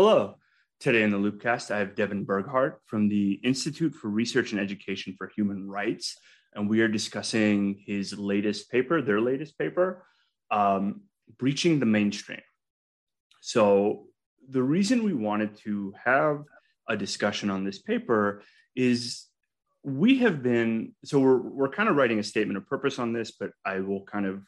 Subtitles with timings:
[0.00, 0.36] Hello.
[0.78, 5.16] Today in the Loopcast, I have Devin Burghart from the Institute for Research and Education
[5.18, 6.16] for Human Rights,
[6.54, 10.06] and we are discussing his latest paper, their latest paper,
[10.52, 11.00] um,
[11.36, 12.42] Breaching the Mainstream.
[13.40, 14.06] So,
[14.48, 16.44] the reason we wanted to have
[16.88, 18.44] a discussion on this paper
[18.76, 19.26] is
[19.82, 23.32] we have been, so we're, we're kind of writing a statement of purpose on this,
[23.32, 24.44] but I will kind of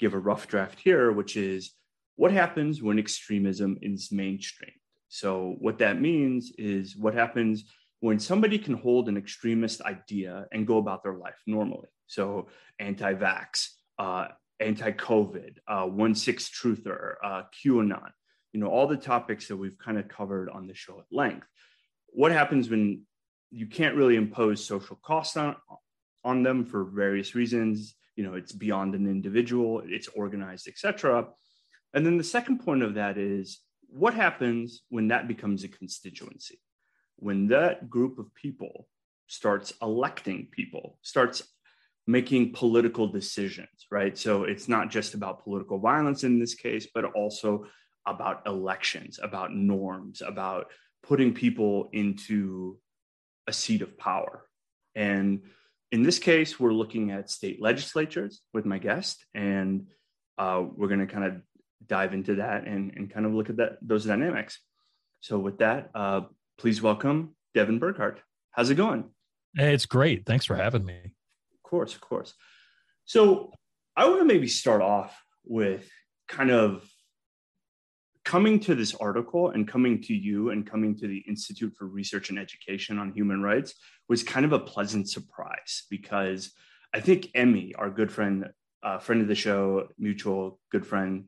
[0.00, 1.74] give a rough draft here, which is
[2.16, 4.72] what happens when extremism is mainstream?
[5.08, 7.64] So, what that means is what happens
[8.00, 11.88] when somebody can hold an extremist idea and go about their life normally.
[12.06, 14.28] So, anti vax, uh,
[14.60, 18.10] anti COVID, uh, 1 6 truther, uh, QAnon,
[18.52, 21.46] you know, all the topics that we've kind of covered on the show at length.
[22.08, 23.02] What happens when
[23.50, 25.56] you can't really impose social costs on,
[26.24, 27.94] on them for various reasons?
[28.16, 31.28] You know, it's beyond an individual, it's organized, etc.
[31.94, 36.60] And then the second point of that is what happens when that becomes a constituency?
[37.16, 38.88] When that group of people
[39.26, 41.42] starts electing people, starts
[42.06, 44.16] making political decisions, right?
[44.18, 47.66] So it's not just about political violence in this case, but also
[48.06, 50.70] about elections, about norms, about
[51.02, 52.78] putting people into
[53.46, 54.46] a seat of power.
[54.94, 55.42] And
[55.92, 59.86] in this case, we're looking at state legislatures with my guest, and
[60.38, 61.40] uh, we're going to kind of
[61.86, 64.60] dive into that and, and kind of look at that those dynamics.
[65.20, 66.22] So with that, uh,
[66.58, 68.18] please welcome Devin Burghart.
[68.50, 69.10] How's it going?
[69.56, 70.26] Hey, it's great.
[70.26, 70.96] Thanks for having me.
[70.96, 72.34] Of course, of course.
[73.04, 73.52] So
[73.96, 75.88] I want to maybe start off with
[76.28, 76.84] kind of
[78.24, 82.30] coming to this article and coming to you and coming to the Institute for Research
[82.30, 83.74] and Education on Human Rights
[84.08, 86.52] was kind of a pleasant surprise because
[86.94, 88.50] I think Emmy, our good friend,
[88.82, 91.26] uh, friend of the show, mutual good friend,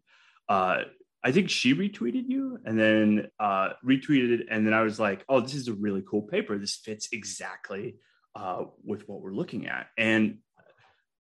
[0.48, 0.82] uh,
[1.24, 4.46] I think she retweeted you and then uh, retweeted it.
[4.50, 6.56] And then I was like, oh, this is a really cool paper.
[6.56, 7.96] This fits exactly
[8.36, 9.88] uh, with what we're looking at.
[9.98, 10.38] And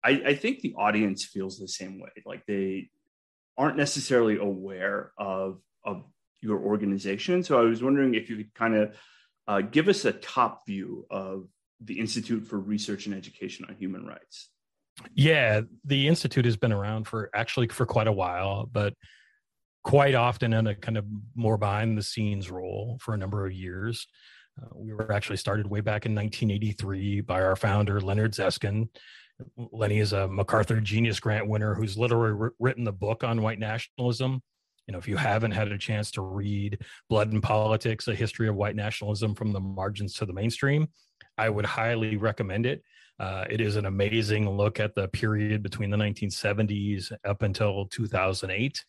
[0.03, 2.09] I, I think the audience feels the same way.
[2.25, 2.89] Like they
[3.57, 6.03] aren't necessarily aware of, of
[6.41, 7.43] your organization.
[7.43, 8.95] So I was wondering if you could kind of
[9.47, 11.47] uh, give us a top view of
[11.79, 14.49] the Institute for Research and Education on Human Rights.
[15.15, 18.93] Yeah, the institute has been around for actually for quite a while, but
[19.83, 23.51] quite often in a kind of more behind the scenes role for a number of
[23.51, 24.07] years.
[24.61, 28.89] Uh, we were actually started way back in 1983 by our founder Leonard Zeskind.
[29.71, 34.41] Lenny is a MacArthur Genius Grant winner who's literally written the book on white nationalism.
[34.87, 36.79] You know, if you haven't had a chance to read
[37.09, 40.89] Blood and Politics: A History of White Nationalism from the Margins to the Mainstream,
[41.37, 42.83] I would highly recommend it.
[43.21, 48.83] Uh, it is an amazing look at the period between the 1970s up until 2008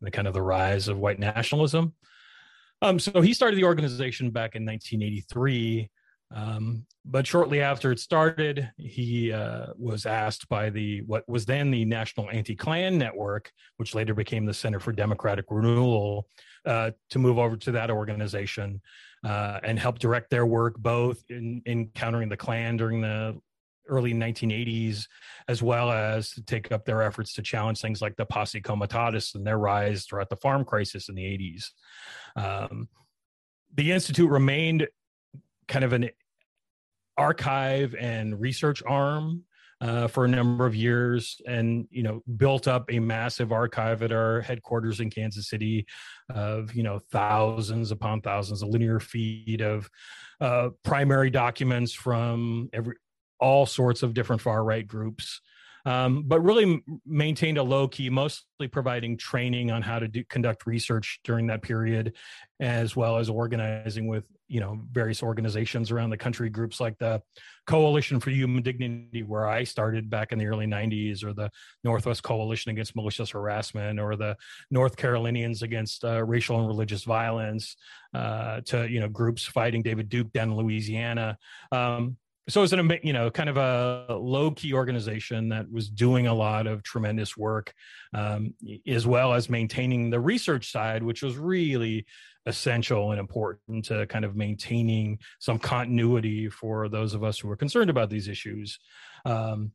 [0.00, 1.94] and the kind of the rise of white nationalism.
[2.82, 5.88] Um, so he started the organization back in 1983.
[6.34, 11.70] Um, but shortly after it started, he uh, was asked by the what was then
[11.70, 16.26] the National Anti-Klan Network, which later became the Center for Democratic Renewal,
[16.64, 18.80] uh, to move over to that organization
[19.24, 23.40] uh, and help direct their work both in, in countering the Klan during the
[23.88, 25.06] early 1980s,
[25.48, 29.34] as well as to take up their efforts to challenge things like the Posse Comitatus
[29.34, 31.70] and their rise throughout the farm crisis in the 80s.
[32.36, 32.88] Um,
[33.74, 34.88] the Institute remained
[35.68, 36.10] kind of an
[37.16, 39.44] archive and research arm
[39.80, 44.10] uh, for a number of years and you know built up a massive archive at
[44.10, 45.86] our headquarters in kansas city
[46.30, 49.90] of you know thousands upon thousands of linear feet of
[50.40, 52.94] uh, primary documents from every
[53.40, 55.40] all sorts of different far right groups,
[55.86, 60.66] um, but really maintained a low key, mostly providing training on how to do, conduct
[60.66, 62.14] research during that period,
[62.58, 67.22] as well as organizing with you know various organizations around the country, groups like the
[67.68, 71.50] Coalition for Human Dignity, where I started back in the early '90s, or the
[71.84, 74.36] Northwest Coalition Against Malicious Harassment, or the
[74.72, 77.76] North Carolinians Against uh, Racial and Religious Violence,
[78.12, 81.38] uh, to you know groups fighting David Duke down in Louisiana.
[81.70, 82.16] Um,
[82.48, 86.34] so it's an you know kind of a low key organization that was doing a
[86.34, 87.72] lot of tremendous work
[88.14, 88.54] um,
[88.86, 92.06] as well as maintaining the research side which was really
[92.46, 97.56] essential and important to kind of maintaining some continuity for those of us who were
[97.56, 98.78] concerned about these issues
[99.24, 99.72] um,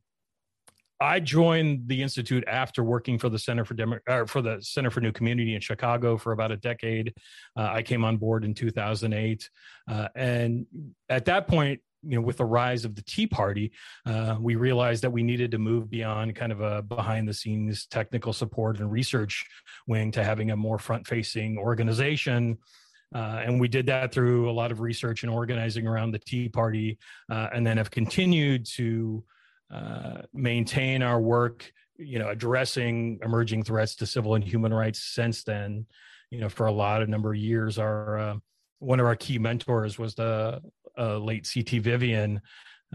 [1.02, 5.00] I joined the institute after working for the Center for Demo- for the Center for
[5.00, 7.12] New Community in Chicago for about a decade.
[7.56, 9.50] Uh, I came on board in 2008,
[9.90, 10.64] uh, and
[11.08, 13.72] at that point, you know, with the rise of the Tea Party,
[14.06, 17.86] uh, we realized that we needed to move beyond kind of a behind the scenes
[17.86, 19.46] technical support and research
[19.86, 22.58] wing to having a more front facing organization.
[23.14, 26.48] Uh, and we did that through a lot of research and organizing around the Tea
[26.48, 26.98] Party,
[27.30, 29.22] uh, and then have continued to
[29.70, 35.44] uh, maintain our work, you know, addressing emerging threats to civil and human rights since
[35.44, 35.86] then.
[36.30, 38.36] You know, for a lot of number of years, our uh,
[38.78, 40.60] one of our key mentors was the
[40.98, 41.78] uh, late C.T.
[41.78, 42.40] Vivian,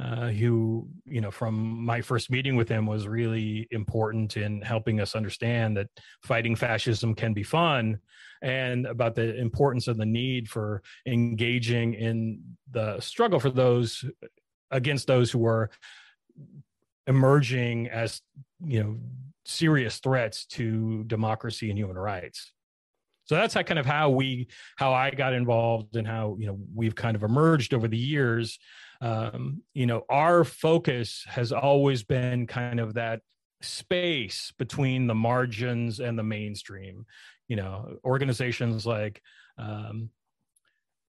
[0.02, 5.00] uh, who, you know, from my first meeting with him was really important in helping
[5.00, 5.88] us understand that
[6.22, 8.00] fighting fascism can be fun
[8.42, 12.40] and about the importance of the need for engaging in
[12.72, 14.06] the struggle for those
[14.70, 15.70] against those who are
[17.08, 18.22] emerging as
[18.64, 18.98] you know
[19.46, 22.52] serious threats to democracy and human rights
[23.27, 24.47] so that's how kind of how we
[24.77, 28.59] how i got involved and how you know we've kind of emerged over the years.
[29.00, 33.21] Um, you know our focus has always been kind of that
[33.62, 37.06] space between the margins and the mainstream.
[37.47, 39.21] You know organizations like
[39.57, 40.09] um,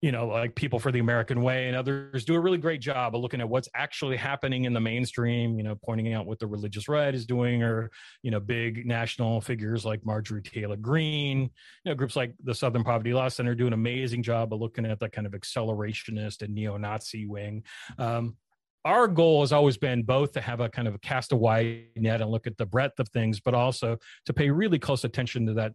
[0.01, 3.17] you know, like People for the American Way and others do a really great job
[3.17, 6.47] of looking at what's actually happening in the mainstream, you know, pointing out what the
[6.47, 7.91] religious right is doing, or,
[8.23, 11.51] you know, big national figures like Marjorie Taylor Greene, you
[11.91, 15.01] know, groups like the Southern Poverty Law Center do an amazing job of looking at
[15.01, 17.65] that kind of accelerationist and neo Nazi wing.
[17.99, 18.37] Um,
[18.85, 21.87] our goal has always been both to have a kind of a cast a wide
[21.97, 25.47] net and look at the breadth of things, but also to pay really close attention
[25.47, 25.73] to that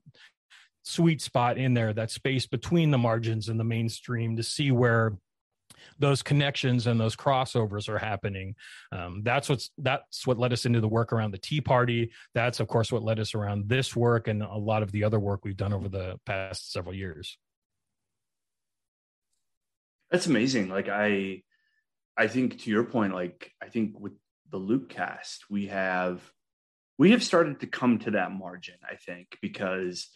[0.83, 5.17] sweet spot in there, that space between the margins and the mainstream to see where
[5.99, 8.55] those connections and those crossovers are happening.
[8.91, 12.11] Um, that's what's that's what led us into the work around the Tea Party.
[12.33, 15.19] That's of course what led us around this work and a lot of the other
[15.19, 17.37] work we've done over the past several years.
[20.11, 20.69] That's amazing.
[20.69, 21.41] Like I,
[22.15, 24.13] I think to your point, like I think with
[24.51, 26.21] the Loopcast, we have
[26.99, 28.75] we have started to come to that margin.
[28.87, 30.09] I think because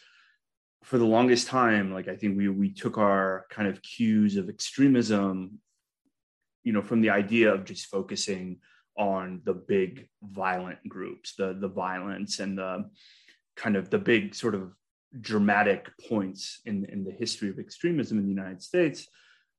[0.84, 4.50] for the longest time, like I think we we took our kind of cues of
[4.50, 5.60] extremism,
[6.64, 8.60] you know, from the idea of just focusing
[8.98, 12.90] on the big violent groups, the the violence and the
[13.56, 14.74] kind of the big sort of
[15.20, 19.08] dramatic points in in the history of extremism in the United States.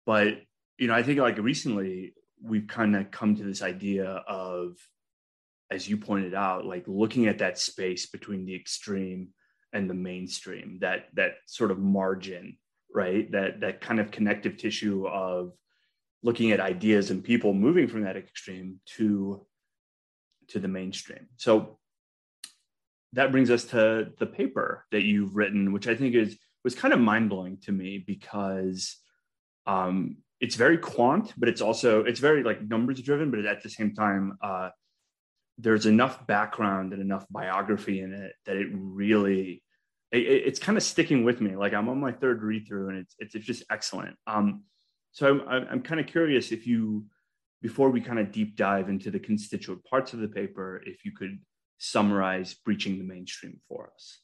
[0.06, 0.38] But
[0.78, 4.76] you know, I think like recently we've kind of come to this idea of,
[5.70, 9.28] as you pointed out, like looking at that space between the extreme
[9.72, 12.56] and the mainstream that that sort of margin
[12.94, 13.30] right?
[13.32, 15.52] That that kind of connective tissue of
[16.22, 19.44] looking at ideas and people moving from that extreme to
[20.48, 21.28] to the mainstream.
[21.36, 21.78] So
[23.12, 26.92] that brings us to the paper that you've written which i think is was kind
[26.92, 28.98] of mind-blowing to me because
[29.66, 33.70] um, it's very quant but it's also it's very like numbers driven but at the
[33.70, 34.68] same time uh,
[35.58, 39.62] there's enough background and enough biography in it that it really
[40.12, 41.56] it, it's kind of sticking with me.
[41.56, 44.16] Like i'm on my third read through and it's, it's, it's just excellent.
[44.26, 44.64] Um,
[45.12, 47.04] so i'm, I'm kind of curious if you
[47.60, 51.12] before we kind of deep dive into the constituent parts of the paper if you
[51.12, 51.40] could
[51.78, 54.20] summarize breaching the mainstream for us.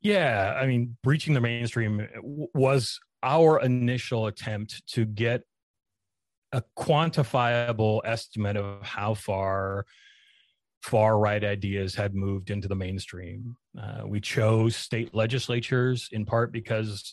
[0.00, 2.08] Yeah i mean breaching the mainstream
[2.54, 5.42] was our initial attempt to get
[6.52, 9.84] a quantifiable estimate of how far
[10.86, 13.56] far right ideas had moved into the mainstream.
[13.76, 17.12] Uh, we chose state legislatures in part because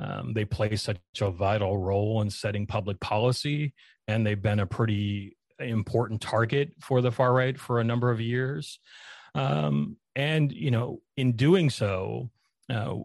[0.00, 3.74] um, they play such a vital role in setting public policy,
[4.08, 8.20] and they've been a pretty important target for the far right for a number of
[8.20, 8.80] years.
[9.36, 12.28] Um, and you know, in doing so,
[12.68, 12.96] uh,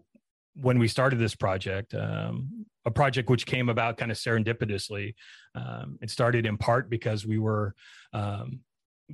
[0.56, 5.14] when we started this project, um, a project which came about kind of serendipitously,
[5.54, 7.76] um, it started in part because we were
[8.14, 8.62] um,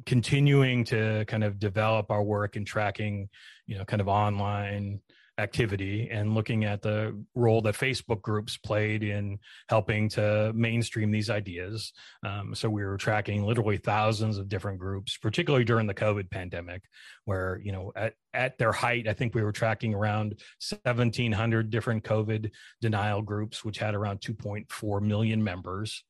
[0.05, 3.29] continuing to kind of develop our work in tracking,
[3.67, 5.01] you know, kind of online
[5.39, 11.29] activity and looking at the role that Facebook groups played in helping to mainstream these
[11.29, 11.91] ideas.
[12.23, 16.83] Um, so we were tracking literally thousands of different groups, particularly during the COVID pandemic,
[17.25, 22.03] where you know at at their height, I think we were tracking around 1,700 different
[22.03, 26.03] COVID denial groups, which had around 2.4 million members.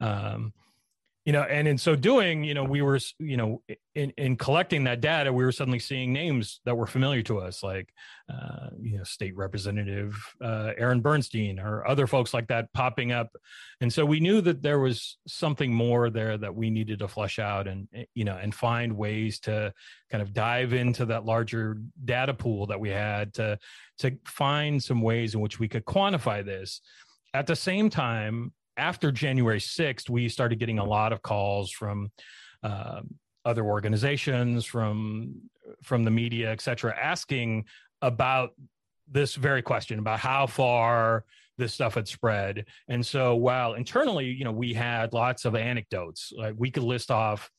[0.00, 0.52] Um,
[1.26, 3.60] you know and in so doing you know we were you know
[3.94, 7.62] in in collecting that data we were suddenly seeing names that were familiar to us
[7.62, 7.92] like
[8.32, 13.30] uh, you know state representative uh, aaron bernstine or other folks like that popping up.
[13.80, 17.38] And so we knew that there was something more there that we needed to flesh
[17.38, 19.72] out and eh, you know and find ways to
[20.10, 23.58] kind of dive into that larger data pool that we had to
[23.98, 26.80] to find some ways in which we could quantify this.
[27.34, 32.10] At the same time after January 6th, we started getting a lot of calls from
[32.62, 33.00] uh,
[33.44, 35.34] other organizations, from
[35.82, 37.64] from the media, et cetera, asking
[38.02, 38.50] about
[39.10, 41.24] this very question about how far
[41.58, 42.66] this stuff had spread.
[42.88, 47.10] And so while internally, you know, we had lots of anecdotes, like we could list
[47.10, 47.50] off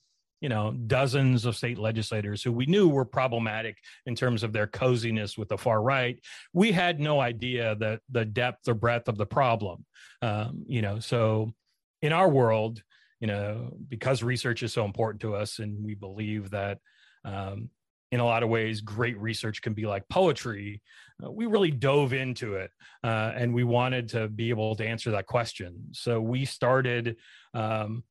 [0.42, 4.68] you know dozens of state legislators who we knew were problematic in terms of their
[4.68, 6.20] coziness with the far right
[6.54, 9.86] we had no idea that the depth or breadth of the problem.
[10.22, 11.54] Um, you know so
[12.02, 12.82] in our world
[13.20, 16.80] you know because research is so important to us and we believe that
[17.26, 17.70] um,
[18.12, 20.82] in a lot of ways great research can be like poetry
[21.24, 22.72] uh, we really dove into it
[23.04, 25.88] uh, and we wanted to be able to answer that question.
[25.92, 27.18] So we started
[27.54, 28.04] um,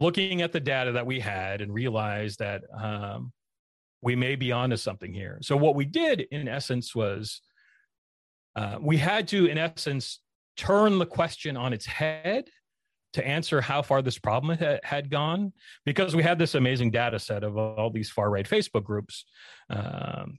[0.00, 3.32] looking at the data that we had and realized that um,
[4.02, 5.38] we may be onto something here.
[5.42, 7.40] So what we did in essence was
[8.54, 10.20] uh, we had to, in essence,
[10.56, 12.48] turn the question on its head
[13.12, 15.52] to answer how far this problem ha- had gone
[15.84, 19.24] because we had this amazing data set of all these far right Facebook groups.
[19.70, 20.38] Um,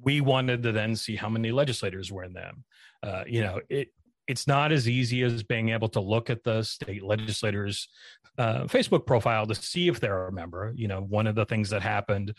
[0.00, 2.64] we wanted to then see how many legislators were in them.
[3.02, 3.88] Uh, you know, it
[4.26, 7.88] it's not as easy as being able to look at the state legislators
[8.38, 10.72] uh, facebook profile to see if they're a member.
[10.74, 12.34] You know one of the things that happened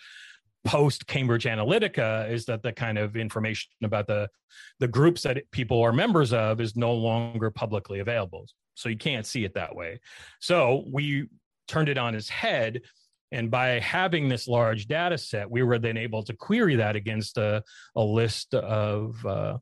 [0.65, 4.29] post cambridge analytica is that the kind of information about the
[4.79, 8.47] the groups that people are members of is no longer publicly available.
[8.75, 9.99] So you can't see it that way.
[10.39, 11.27] So we
[11.67, 12.81] turned it on its head
[13.31, 17.37] and by having this large data set we were then able to query that against
[17.37, 17.63] a,
[17.95, 19.57] a list of uh,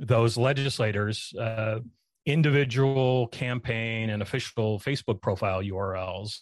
[0.00, 1.80] those legislators uh,
[2.26, 6.40] individual campaign and official Facebook profile URLs.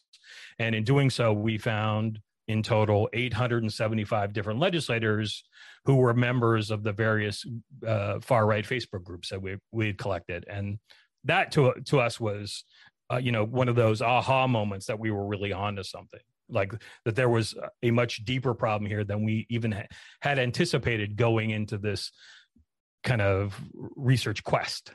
[0.58, 5.44] And in doing so, we found in total 875 different legislators
[5.84, 7.44] who were members of the various
[7.86, 10.78] uh, far right Facebook groups that we we had collected, and
[11.24, 12.64] that to to us was,
[13.12, 16.20] uh, you know, one of those aha moments that we were really onto something.
[16.48, 16.72] Like
[17.04, 19.86] that, there was a much deeper problem here than we even ha-
[20.20, 22.10] had anticipated going into this
[23.08, 23.58] kind of
[23.96, 24.92] research quest.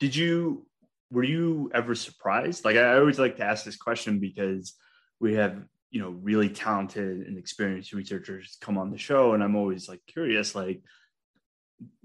[0.00, 0.66] Did you
[1.12, 2.64] were you ever surprised?
[2.64, 4.74] Like I always like to ask this question because
[5.20, 9.54] we have you know really talented and experienced researchers come on the show, and I'm
[9.54, 10.82] always like curious, like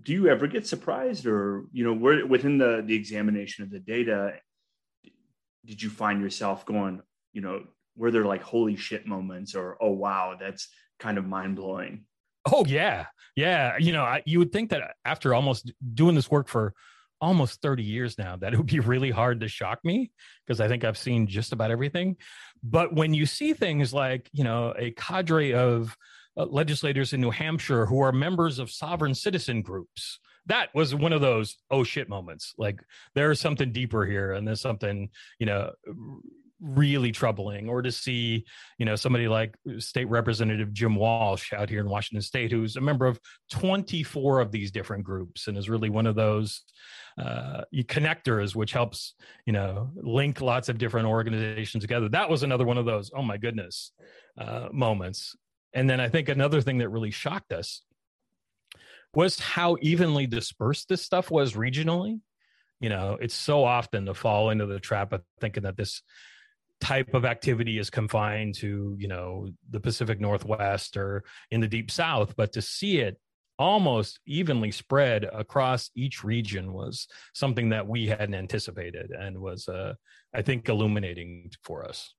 [0.01, 3.79] do you ever get surprised or you know where within the the examination of the
[3.79, 4.33] data
[5.65, 6.99] did you find yourself going
[7.31, 7.63] you know
[7.95, 12.06] were there like holy shit moments or oh wow that's kind of mind blowing
[12.51, 13.77] Oh yeah, yeah.
[13.77, 16.73] You know, I, you would think that after almost doing this work for
[17.19, 20.11] almost 30 years now, that it would be really hard to shock me
[20.45, 22.17] because I think I've seen just about everything.
[22.63, 25.95] But when you see things like, you know, a cadre of
[26.37, 31.13] uh, legislators in New Hampshire who are members of sovereign citizen groups, that was one
[31.13, 32.53] of those oh shit moments.
[32.57, 32.81] Like
[33.15, 35.71] there's something deeper here, and there's something, you know,
[36.59, 38.43] really troubling or to see
[38.79, 42.81] you know somebody like state representative jim walsh out here in washington state who's a
[42.81, 43.19] member of
[43.51, 46.63] 24 of these different groups and is really one of those
[47.17, 52.09] uh, connectors which helps you know link lots of different organizations together.
[52.09, 53.91] That was another one of those oh my goodness
[54.37, 55.35] uh, moments.
[55.73, 57.81] And then i think another thing that really shocked us
[59.13, 62.19] was how evenly dispersed this stuff was regionally.
[62.79, 66.03] You know it's so often to fall into the trap of thinking that this
[66.79, 71.89] type of activity is confined to you know the pacific northwest or in the deep
[71.89, 73.17] south but to see it
[73.59, 79.93] almost evenly spread across each region was something that we hadn't anticipated and was uh,
[80.33, 82.13] i think illuminating for us.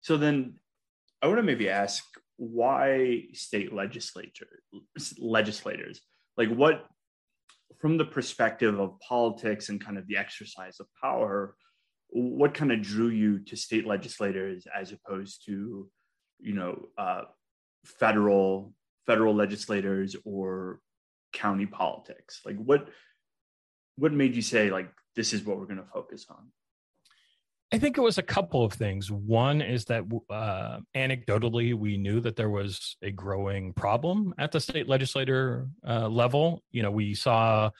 [0.00, 0.54] So then
[1.20, 2.04] i want to maybe ask
[2.36, 4.60] why state legislature
[5.18, 6.00] legislators
[6.36, 6.86] like what
[7.78, 11.54] from the perspective of politics and kind of the exercise of power,
[12.10, 15.88] what kind of drew you to state legislators as opposed to,
[16.40, 17.22] you know, uh,
[17.84, 18.72] federal
[19.06, 20.80] federal legislators or
[21.32, 22.40] county politics?
[22.44, 22.88] Like, what
[23.96, 26.50] what made you say like this is what we're going to focus on?
[27.70, 29.10] I think it was a couple of things.
[29.10, 34.60] One is that uh, anecdotally, we knew that there was a growing problem at the
[34.60, 36.62] state legislator uh, level.
[36.70, 37.70] You know, we saw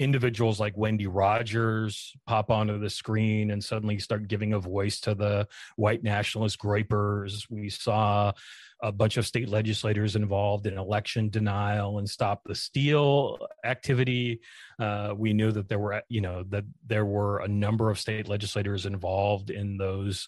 [0.00, 5.14] individuals like Wendy Rogers pop onto the screen and suddenly start giving a voice to
[5.14, 7.48] the white nationalist groypers.
[7.48, 8.32] We saw
[8.82, 14.40] a bunch of state legislators involved in election denial and stop the steal activity.
[14.78, 18.28] Uh, we knew that there were, you know, that there were a number of state
[18.28, 20.26] legislators involved in those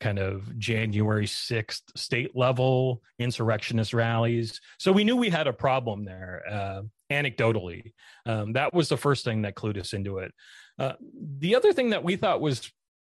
[0.00, 4.60] kind of January 6th state level insurrectionist rallies.
[4.78, 7.92] So we knew we had a problem there, uh, anecdotally.
[8.24, 10.32] Um, that was the first thing that clued us into it.
[10.78, 10.92] Uh,
[11.38, 12.70] the other thing that we thought was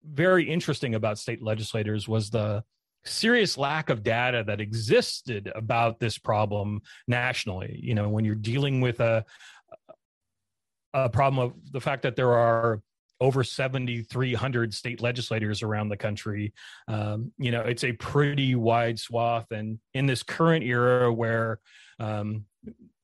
[0.05, 2.63] very interesting about state legislators was the
[3.05, 8.81] serious lack of data that existed about this problem nationally you know when you're dealing
[8.81, 9.23] with a
[10.93, 12.81] a problem of the fact that there are
[13.21, 16.53] over 7300 state legislators around the country
[16.87, 19.51] um, you know it's a pretty wide swath.
[19.51, 21.59] And in this current era where
[21.99, 22.45] um,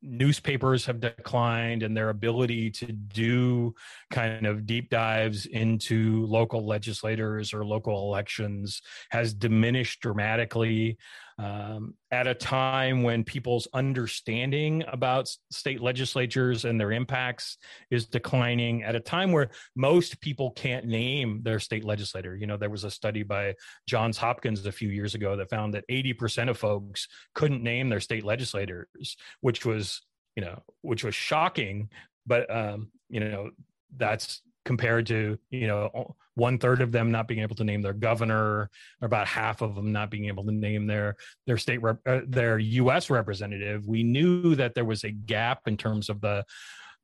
[0.05, 3.73] newspapers have declined and their ability to do
[4.11, 10.97] kind of deep dives into local legislators or local elections has diminished dramatically
[11.37, 17.57] um, at a time when people's understanding about state legislatures and their impacts
[17.91, 22.35] is declining at a time where most people can't name their state legislator.
[22.35, 23.55] You know there was a study by
[23.87, 27.99] johns hopkins a few years ago that found that 80% of folks couldn't name their
[27.99, 30.01] state legislators which was
[30.35, 31.89] you know which was shocking.
[32.25, 33.51] But um you know
[33.97, 37.93] that's compared to you know one third of them not being able to name their
[37.93, 38.69] governor,
[39.01, 41.15] or about half of them not being able to name their
[41.47, 43.09] their state rep, uh, their U.S.
[43.09, 43.87] representative.
[43.87, 46.45] We knew that there was a gap in terms of the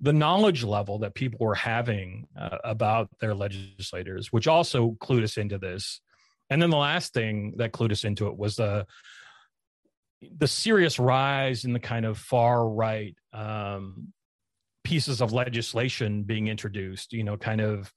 [0.01, 5.37] the knowledge level that people were having uh, about their legislators, which also clued us
[5.37, 6.01] into this.
[6.49, 8.85] And then the last thing that clued us into it was the
[10.37, 14.13] the serious rise in the kind of far right um,
[14.83, 17.13] pieces of legislation being introduced.
[17.13, 17.91] You know, kind of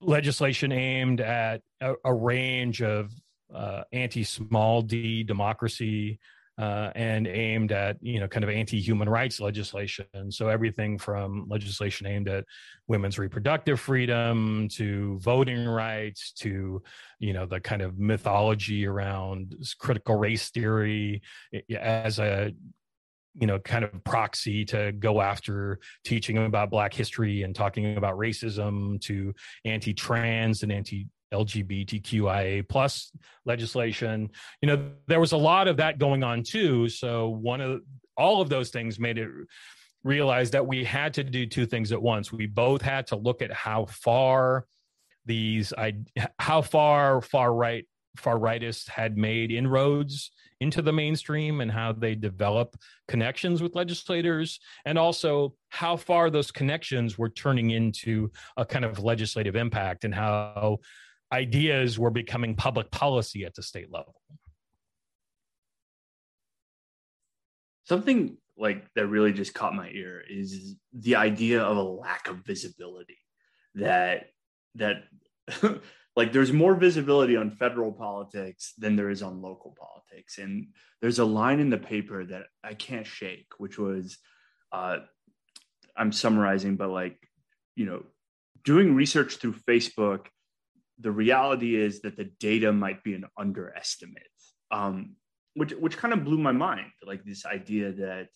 [0.00, 3.12] legislation aimed at a, a range of
[3.54, 6.18] uh, anti-small d democracy
[6.58, 12.06] uh, and aimed at you know kind of anti-human rights legislation so everything from legislation
[12.06, 12.44] aimed at
[12.88, 16.82] women's reproductive freedom to voting rights to
[17.20, 21.22] you know the kind of mythology around critical race theory
[21.70, 22.52] as a
[23.40, 28.16] you know kind of proxy to go after teaching about black history and talking about
[28.16, 33.12] racism to anti-trans and anti LGBTQIA plus
[33.44, 34.30] legislation.
[34.62, 36.88] You know, there was a lot of that going on too.
[36.88, 37.82] So one of
[38.16, 39.28] all of those things made it
[40.04, 42.32] realize that we had to do two things at once.
[42.32, 44.66] We both had to look at how far
[45.26, 45.96] these I
[46.38, 47.86] how far far right
[48.18, 52.76] far rightists had made inroads into the mainstream and how they develop
[53.06, 58.98] connections with legislators and also how far those connections were turning into a kind of
[58.98, 60.78] legislative impact and how
[61.32, 64.14] ideas were becoming public policy at the state level.
[67.84, 72.38] Something like that really just caught my ear is the idea of a lack of
[72.38, 73.18] visibility
[73.76, 74.26] that
[74.74, 75.04] that
[76.18, 80.38] like there's more visibility on federal politics than there is on local politics.
[80.38, 80.68] And
[81.00, 84.18] there's a line in the paper that i can't shake which was
[84.72, 84.98] uh,
[85.96, 87.16] i'm summarizing but like
[87.76, 88.02] you know
[88.64, 90.26] doing research through facebook
[90.98, 94.24] the reality is that the data might be an underestimate
[94.70, 95.16] um,
[95.54, 96.90] which which kind of blew my mind.
[97.04, 98.28] Like this idea that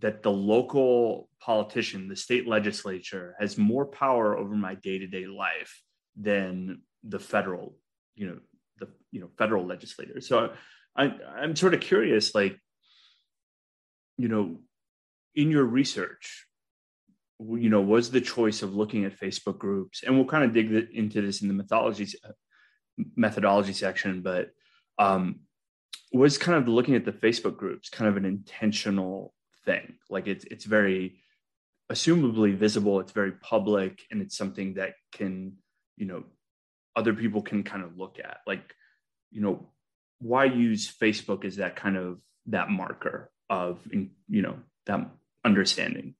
[0.00, 5.82] that the local politician the state legislature has more power over my day-to-day life
[6.20, 7.76] than the federal,
[8.16, 8.38] you know,
[8.78, 10.28] the you know federal legislators.
[10.28, 10.52] So
[10.96, 12.58] I, I'm sort of curious, like,
[14.16, 14.58] you know,
[15.34, 16.46] in your research,
[17.38, 20.72] you know, was the choice of looking at Facebook groups, and we'll kind of dig
[20.92, 22.08] into this in the methodology
[23.14, 24.50] methodology section, but
[24.98, 25.40] um,
[26.12, 29.94] was kind of looking at the Facebook groups kind of an intentional thing.
[30.10, 31.20] Like it's it's very
[31.92, 35.52] assumably visible, it's very public, and it's something that can
[35.98, 36.24] you know
[36.96, 38.74] other people can kind of look at like
[39.30, 39.66] you know
[40.20, 44.56] why use facebook as that kind of that marker of you know
[44.86, 45.08] that
[45.44, 46.14] understanding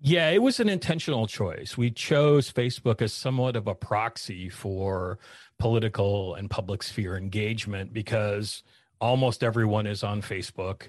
[0.00, 1.78] yeah, it was an intentional choice.
[1.78, 5.18] We chose Facebook as somewhat of a proxy for
[5.58, 8.62] political and public sphere engagement because
[9.00, 10.88] almost everyone is on Facebook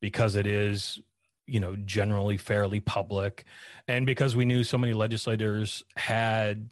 [0.00, 0.98] because it is,
[1.46, 3.44] you know, generally fairly public
[3.86, 6.68] and because we knew so many legislators had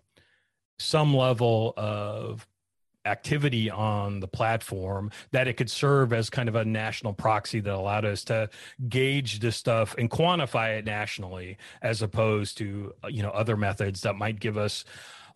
[0.78, 2.46] some level of
[3.06, 7.72] activity on the platform that it could serve as kind of a national proxy that
[7.72, 8.50] allowed us to
[8.88, 14.16] gauge this stuff and quantify it nationally as opposed to you know other methods that
[14.16, 14.84] might give us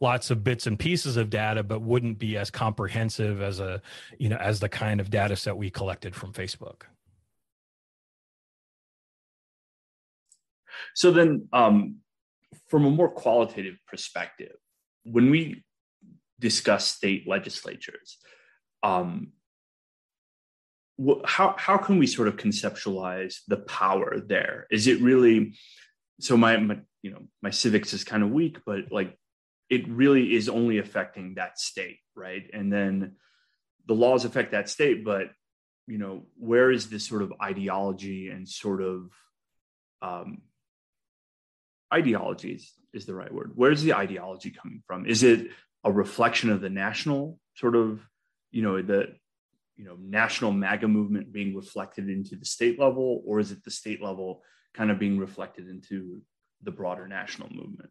[0.01, 3.81] lots of bits and pieces of data but wouldn't be as comprehensive as a
[4.19, 6.83] you know as the kind of data set we collected from facebook.
[10.95, 11.97] So then um,
[12.69, 14.57] from a more qualitative perspective
[15.05, 15.65] when we
[16.39, 18.19] discuss state legislatures.
[18.83, 19.33] Um,
[21.25, 24.67] how how can we sort of conceptualize the power there?
[24.71, 25.55] Is it really
[26.21, 26.37] so?
[26.37, 29.17] My, my you know my civics is kind of weak, but like
[29.71, 32.43] it really is only affecting that state, right?
[32.53, 33.17] And then
[33.87, 35.31] the laws affect that state, but
[35.87, 39.11] you know where is this sort of ideology and sort of
[40.03, 40.43] um,
[41.93, 42.61] ideology
[42.93, 43.53] is, the right word.
[43.55, 45.07] Where's the ideology coming from?
[45.07, 45.49] Is it
[45.85, 48.01] a reflection of the national sort of,
[48.51, 49.15] you know, the
[49.77, 53.71] you know national MAGA movement being reflected into the state level, or is it the
[53.71, 54.43] state level
[54.75, 56.21] kind of being reflected into
[56.63, 57.91] the broader national movement?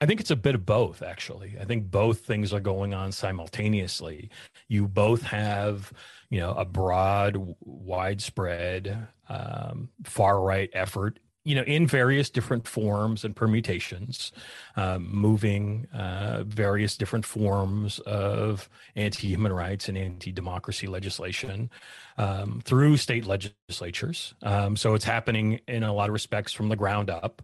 [0.00, 1.56] I think it's a bit of both, actually.
[1.60, 4.28] I think both things are going on simultaneously.
[4.68, 5.92] You both have,
[6.30, 13.24] you know, a broad, widespread, um, far right effort you know, in various different forms
[13.24, 14.32] and permutations,
[14.76, 21.70] um, moving uh, various different forms of anti-human rights and anti-democracy legislation
[22.16, 24.34] um, through state legislatures.
[24.42, 27.42] Um, so it's happening in a lot of respects from the ground up.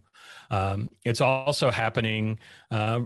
[0.49, 2.39] Um, it's also happening
[2.71, 3.01] uh,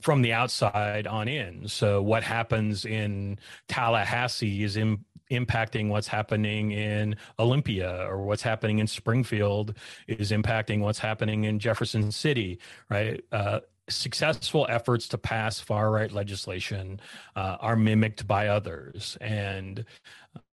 [0.00, 1.68] from the outside on in.
[1.68, 8.78] So what happens in Tallahassee is in, impacting what's happening in Olympia or what's happening
[8.78, 9.74] in Springfield
[10.06, 12.58] is impacting what's happening in Jefferson City,
[12.88, 13.22] right?
[13.32, 17.00] Uh, successful efforts to pass far right legislation
[17.36, 19.16] uh, are mimicked by others.
[19.20, 19.84] And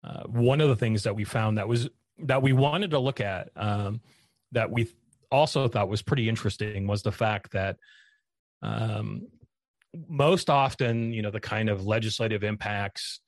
[0.03, 3.21] uh, one of the things that we found that was that we wanted to look
[3.21, 4.01] at um,
[4.51, 4.87] that we
[5.31, 7.77] also thought was pretty interesting was the fact that
[8.61, 9.27] um,
[10.07, 13.19] most often, you know, the kind of legislative impacts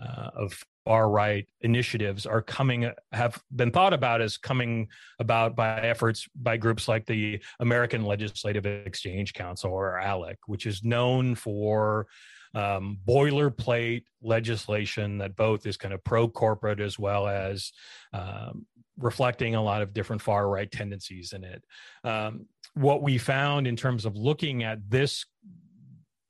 [0.00, 5.80] uh, of far right initiatives are coming have been thought about as coming about by
[5.80, 12.06] efforts by groups like the American Legislative Exchange Council or ALEC, which is known for
[12.54, 17.72] um, boilerplate legislation that both is kind of pro corporate as well as
[18.12, 18.66] um,
[18.98, 21.62] reflecting a lot of different far right tendencies in it.
[22.04, 25.24] Um, what we found in terms of looking at this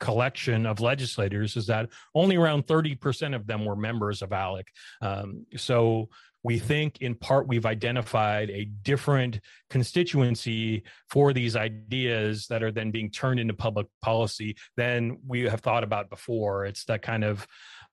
[0.01, 4.64] collection of legislators is that only around 30% of them were members of ALEC.
[5.01, 6.09] Um, so
[6.44, 12.90] we think in part we've identified a different constituency for these ideas that are then
[12.90, 16.64] being turned into public policy than we have thought about before.
[16.64, 17.46] It's that kind of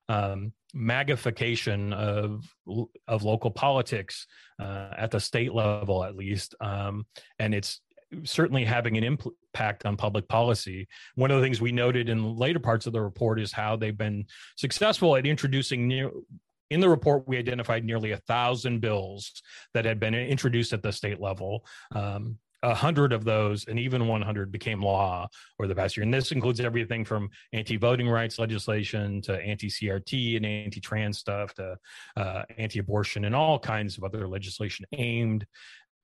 [0.08, 2.44] um, magnification of
[3.08, 4.26] of local politics
[4.60, 7.06] uh, at the state level, at least, um,
[7.40, 7.80] and it's
[8.24, 10.88] certainly having an impact on public policy.
[11.14, 13.96] One of the things we noted in later parts of the report is how they've
[13.96, 16.24] been successful at introducing new.
[16.70, 19.42] In the report, we identified nearly a thousand bills
[19.72, 21.64] that had been introduced at the state level.
[21.94, 25.28] Um, a hundred of those, and even 100 became law
[25.60, 26.02] over the past year.
[26.02, 31.76] And this includes everything from anti-voting rights legislation to anti-CRT and anti-trans stuff to
[32.16, 35.46] uh, anti-abortion and all kinds of other legislation aimed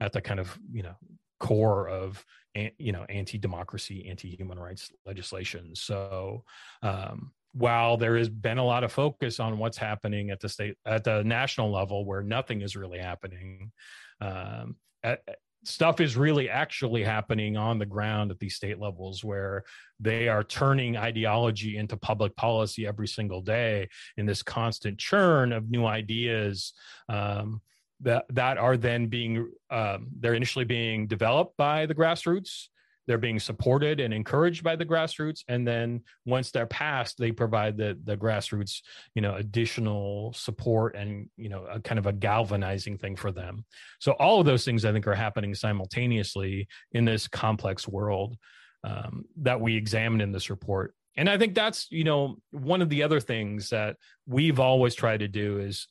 [0.00, 0.94] at the kind of you know
[1.42, 2.24] core of
[2.54, 5.74] you know anti-democracy anti-human rights legislation.
[5.74, 6.44] So
[6.82, 10.76] um, while there has been a lot of focus on what's happening at the state
[10.86, 13.72] at the national level where nothing is really happening
[14.20, 15.20] um, at,
[15.64, 19.64] stuff is really actually happening on the ground at these state levels where
[19.98, 25.70] they are turning ideology into public policy every single day in this constant churn of
[25.70, 26.72] new ideas
[27.08, 27.60] um,
[28.02, 32.68] that that are then being um, they're initially being developed by the grassroots.
[33.06, 35.40] They're being supported and encouraged by the grassroots.
[35.48, 38.80] And then once they're passed they provide the the grassroots
[39.14, 43.64] you know additional support and you know a kind of a galvanizing thing for them.
[43.98, 48.36] So all of those things i think are happening simultaneously in this complex world
[48.84, 50.94] um, that we examined in this report.
[51.16, 55.20] And i think that's you know one of the other things that we've always tried
[55.20, 55.88] to do is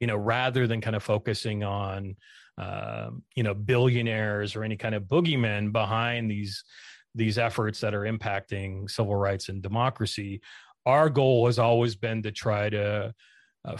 [0.00, 2.16] you know, rather than kind of focusing on,
[2.56, 6.64] uh, you know, billionaires or any kind of boogeymen behind these
[7.14, 10.40] these efforts that are impacting civil rights and democracy.
[10.86, 13.12] Our goal has always been to try to
[13.64, 13.76] uh,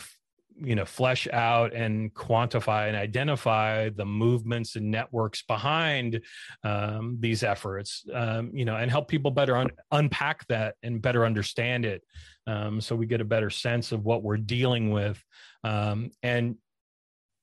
[0.60, 6.20] you know flesh out and quantify and identify the movements and networks behind
[6.64, 11.24] um, these efforts um, you know and help people better un- unpack that and better
[11.24, 12.02] understand it
[12.46, 15.22] um, so we get a better sense of what we're dealing with
[15.64, 16.56] um, and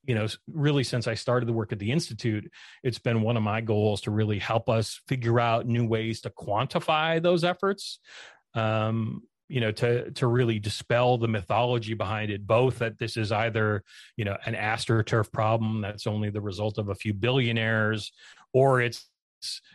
[0.05, 2.49] you know really since i started the work at the institute
[2.83, 6.29] it's been one of my goals to really help us figure out new ways to
[6.29, 7.99] quantify those efforts.
[8.53, 13.31] Um, you know to to really dispel the mythology behind it both that this is
[13.31, 13.83] either
[14.17, 18.11] you know an astroturf problem that's only the result of a few billionaires
[18.53, 19.07] or it's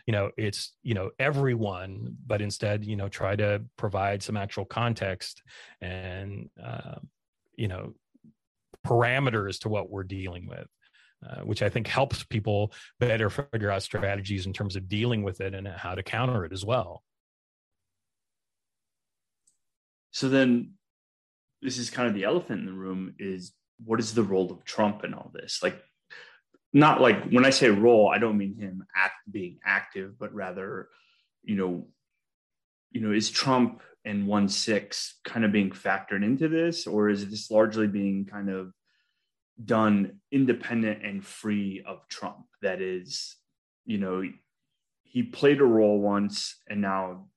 [0.05, 4.65] you know it's you know everyone but instead you know try to provide some actual
[4.65, 5.41] context
[5.79, 6.95] and uh,
[7.55, 7.93] you know
[8.85, 10.67] parameters to what we're dealing with
[11.27, 15.41] uh, which i think helps people better figure out strategies in terms of dealing with
[15.41, 17.03] it and how to counter it as well
[20.11, 20.73] so then
[21.61, 24.63] this is kind of the elephant in the room is what is the role of
[24.63, 25.59] Trump in all this?
[25.63, 25.81] Like
[26.73, 30.89] not like when I say role, I don't mean him act being active, but rather,
[31.43, 31.87] you know,
[32.91, 37.29] you know, is Trump and one six kind of being factored into this, or is
[37.29, 38.73] this largely being kind of
[39.63, 42.45] done independent and free of Trump?
[42.61, 43.35] That is,
[43.85, 44.23] you know,
[45.03, 47.27] he played a role once and now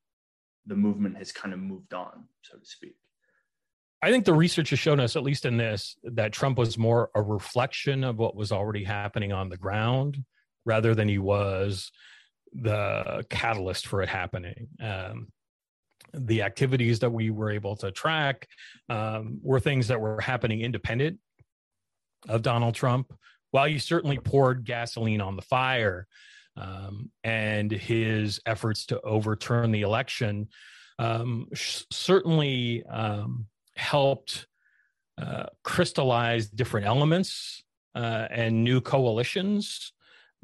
[0.67, 2.97] the movement has kind of moved on, so to speak.
[4.03, 7.11] I think the research has shown us, at least in this, that Trump was more
[7.15, 10.25] a reflection of what was already happening on the ground
[10.67, 11.91] rather than he was
[12.53, 14.69] the catalyst for it happening.
[14.81, 15.29] Um,
[16.17, 18.49] the activities that we were able to track
[18.89, 21.19] um, were things that were happening independent
[22.29, 23.13] of Donald Trump.
[23.51, 26.07] While he certainly poured gasoline on the fire,
[26.57, 30.49] um, and his efforts to overturn the election
[30.99, 33.47] um, sh- certainly um,
[33.77, 34.47] helped
[35.19, 39.93] uh, crystallize different elements uh, and new coalitions.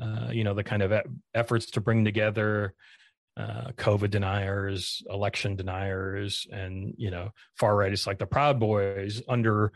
[0.02, 2.74] Uh, you know, the kind of e- efforts to bring together
[3.40, 9.72] uh, COVID deniers, election deniers, and you know, far rightists like the Proud Boys under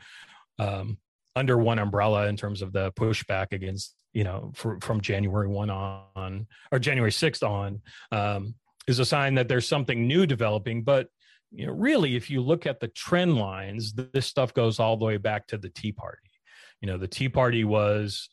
[0.59, 0.99] um,
[1.35, 5.71] under one umbrella in terms of the pushback against you know for, from january 1
[5.71, 7.81] on or january 6th on
[8.13, 8.55] um,
[8.87, 10.83] is a sign that there's something new developing.
[10.83, 11.09] But
[11.51, 15.05] you know really if you look at the trend lines this stuff goes all the
[15.05, 16.31] way back to the tea party.
[16.81, 18.29] You know the tea party was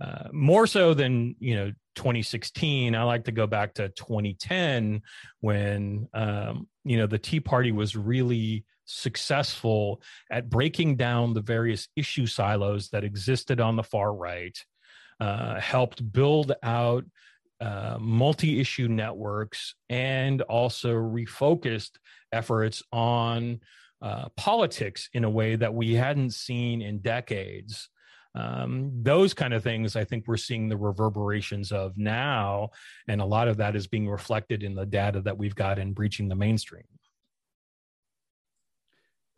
[0.00, 5.02] uh, more so than you know 2016 i like to go back to 2010
[5.40, 11.88] when um, you know the tea party was really successful at breaking down the various
[11.96, 14.58] issue silos that existed on the far right,
[15.20, 17.04] uh, helped build out
[17.60, 21.92] uh, multi issue networks, and also refocused
[22.32, 23.60] efforts on
[24.02, 27.88] uh, politics in a way that we hadn't seen in decades.
[28.36, 32.70] Um, those kind of things, I think we're seeing the reverberations of now.
[33.08, 35.94] And a lot of that is being reflected in the data that we've got in
[35.94, 36.84] breaching the mainstream.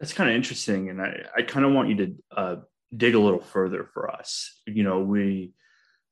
[0.00, 2.56] That's kind of interesting, and I, I kind of want you to uh,
[2.96, 4.60] dig a little further for us.
[4.64, 5.54] You know, we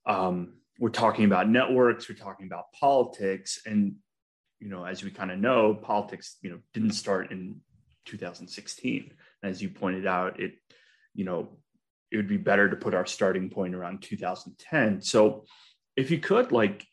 [0.07, 3.95] um, we're talking about networks, we're talking about politics, and
[4.59, 7.61] you know, as we kind of know, politics, you know, didn't start in
[8.07, 9.13] 2016.
[9.43, 10.55] As you pointed out, it,
[11.15, 11.59] you know,
[12.11, 15.03] it would be better to put our starting point around 2010.
[15.03, 15.45] So,
[15.97, 16.87] if you could, like,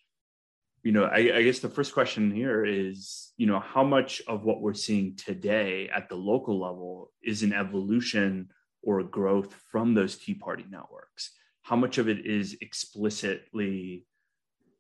[0.84, 4.44] you know, I, I, guess the first question here is, you know, how much of
[4.44, 8.50] what we're seeing today at the local level is an evolution
[8.82, 11.32] or growth from those Tea Party networks?
[11.62, 14.06] How much of it is explicitly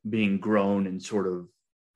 [0.09, 1.47] being grown and sort of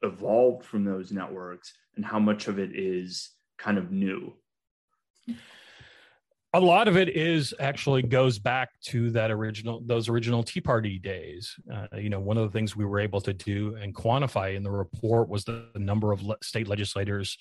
[0.01, 4.33] evolved from those networks, and how much of it is kind of new?
[6.57, 10.97] A lot of it is actually goes back to that original those original tea party
[10.97, 11.55] days.
[11.71, 14.63] Uh, you know one of the things we were able to do and quantify in
[14.63, 17.37] the report was the, the number of le- state legislators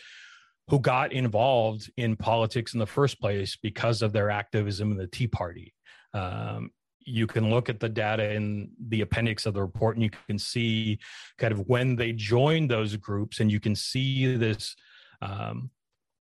[0.69, 5.07] who got involved in politics in the first place because of their activism in the
[5.07, 5.73] tea party.
[6.13, 10.11] Um, you can look at the data in the appendix of the report and you
[10.11, 10.99] can see
[11.39, 14.77] kind of when they joined those groups and you can see this
[15.23, 15.71] um,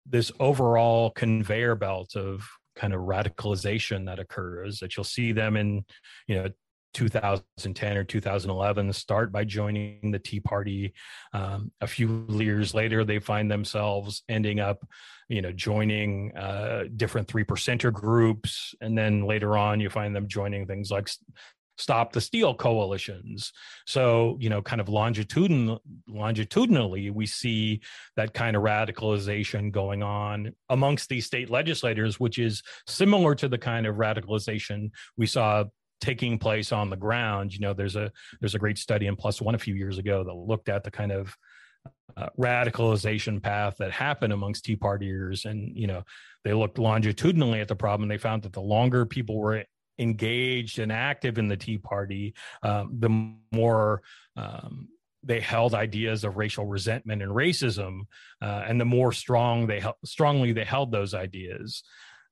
[0.06, 5.86] this overall conveyor belt of kind of radicalization that occurs that you'll see them in
[6.28, 6.50] you know
[6.94, 10.94] 2010 or 2011 start by joining the tea party.
[11.34, 14.86] Um, a few years later they find themselves ending up
[15.28, 18.76] you know joining uh, different three percenter groups.
[18.82, 21.10] And then later on you find them joining things like
[21.78, 23.52] stop the steal coalitions.
[23.86, 27.82] So you know kind of longitudinal longitudinally we see
[28.16, 33.58] that kind of radicalization going on amongst these state legislators which is similar to the
[33.58, 35.64] kind of radicalization we saw
[36.04, 37.54] taking place on the ground.
[37.54, 40.34] You know there's a there's a great study in One a few years ago that
[40.34, 41.36] looked at the kind of
[42.16, 46.04] uh, radicalization path that happened amongst tea partiers and you know
[46.44, 48.10] they looked longitudinally at the problem.
[48.10, 49.64] They found that the longer people were
[50.00, 53.10] engaged and active in the Tea Party, um, the
[53.52, 54.02] more
[54.36, 54.90] um,
[55.24, 58.02] they held ideas of racial resentment and racism,
[58.42, 61.84] uh, and the more strong they strongly they held those ideas.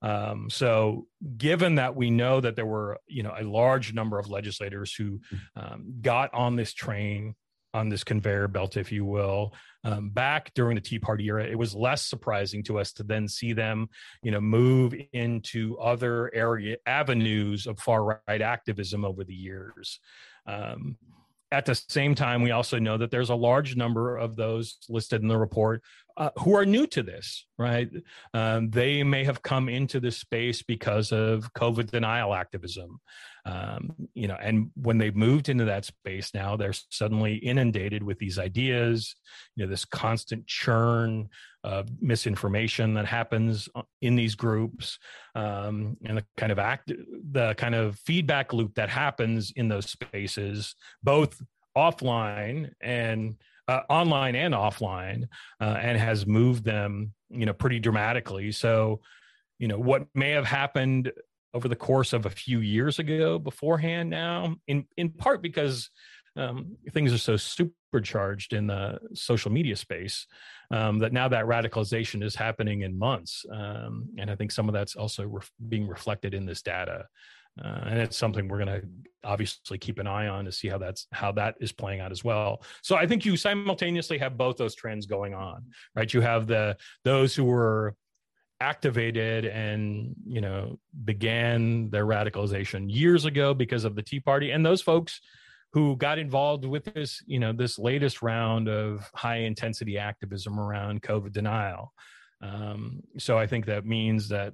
[0.01, 4.29] Um, so, given that we know that there were, you know, a large number of
[4.29, 5.21] legislators who
[5.55, 7.35] um, got on this train,
[7.73, 9.53] on this conveyor belt, if you will,
[9.83, 13.27] um, back during the Tea Party era, it was less surprising to us to then
[13.27, 13.89] see them,
[14.21, 19.99] you know, move into other area avenues of far right activism over the years.
[20.45, 20.97] Um,
[21.51, 25.21] at the same time, we also know that there's a large number of those listed
[25.21, 25.83] in the report
[26.17, 27.89] uh, who are new to this, right?
[28.33, 32.99] Um, they may have come into this space because of COVID denial activism,
[33.45, 38.19] um, you know, and when they've moved into that space now, they're suddenly inundated with
[38.19, 39.15] these ideas,
[39.55, 41.27] you know, this constant churn
[41.63, 44.99] of misinformation that happens uh, in these groups,
[45.35, 46.91] um, and the kind of act,
[47.31, 51.41] the kind of feedback loop that happens in those spaces, both
[51.75, 53.35] offline and
[53.71, 55.23] uh, online and offline,
[55.59, 58.51] uh, and has moved them, you know, pretty dramatically.
[58.51, 59.01] So,
[59.59, 61.11] you know, what may have happened
[61.53, 65.89] over the course of a few years ago beforehand now, in in part because
[66.35, 70.27] um, things are so supercharged in the social media space
[70.71, 74.73] um, that now that radicalization is happening in months, um, and I think some of
[74.73, 77.07] that's also being reflected in this data.
[77.63, 78.87] Uh, and it's something we're going to
[79.23, 82.23] obviously keep an eye on to see how that's how that is playing out as
[82.23, 82.63] well.
[82.81, 86.11] So i think you simultaneously have both those trends going on right?
[86.13, 87.95] You have the those who were
[88.59, 94.63] activated and you know began their radicalization years ago because of the tea party and
[94.63, 95.19] those folks
[95.73, 101.01] who got involved with this you know this latest round of high intensity activism around
[101.01, 101.93] covid denial.
[102.41, 104.53] Um, so i think that means that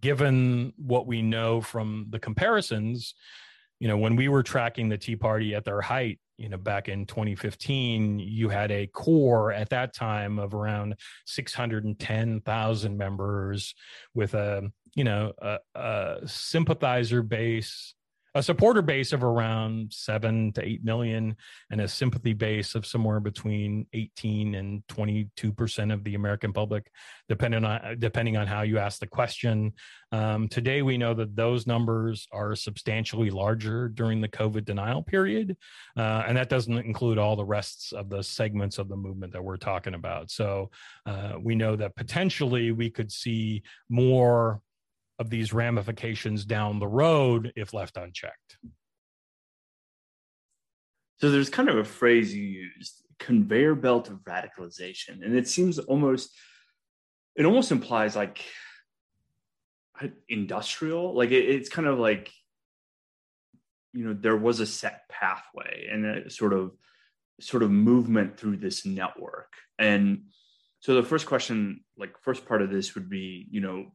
[0.00, 3.14] given what we know from the comparisons
[3.78, 6.88] you know when we were tracking the tea party at their height you know back
[6.88, 10.94] in 2015 you had a core at that time of around
[11.26, 13.74] 610,000 members
[14.14, 17.94] with a you know a, a sympathizer base
[18.34, 21.36] a supporter base of around seven to eight million
[21.70, 26.90] and a sympathy base of somewhere between 18 and 22 percent of the American public,
[27.28, 29.72] depending on depending on how you ask the question.
[30.12, 35.56] Um, today, we know that those numbers are substantially larger during the COVID denial period,
[35.96, 39.42] uh, and that doesn't include all the rests of the segments of the movement that
[39.42, 40.30] we're talking about.
[40.30, 40.70] So
[41.06, 44.60] uh, we know that potentially we could see more
[45.20, 48.56] of these ramifications down the road if left unchecked.
[51.18, 55.22] So there's kind of a phrase you used, conveyor belt of radicalization.
[55.22, 56.30] And it seems almost,
[57.36, 58.42] it almost implies like
[60.28, 62.32] industrial, like it, it's kind of like,
[63.92, 66.72] you know, there was a set pathway and a sort of,
[67.40, 69.52] sort of movement through this network.
[69.78, 70.24] And
[70.80, 73.92] so the first question, like first part of this would be, you know,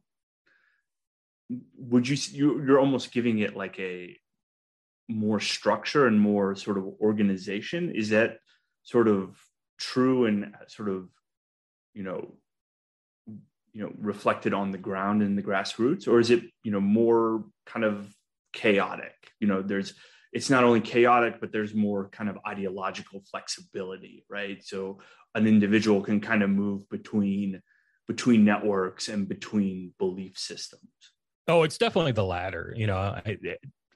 [1.78, 4.16] would you, you you're almost giving it like a
[5.08, 7.90] more structure and more sort of organization?
[7.94, 8.38] Is that
[8.82, 9.38] sort of
[9.78, 11.08] true and uh, sort of
[11.94, 12.34] you know
[13.72, 16.08] you know reflected on the ground in the grassroots?
[16.08, 18.08] Or is it you know more kind of
[18.52, 19.14] chaotic?
[19.40, 19.94] You know there's
[20.32, 24.62] it's not only chaotic but there's more kind of ideological flexibility right?
[24.64, 24.98] So
[25.34, 27.62] an individual can kind of move between
[28.08, 30.90] between networks and between belief systems
[31.48, 32.74] Oh, it's definitely the latter.
[32.76, 33.36] You know, I,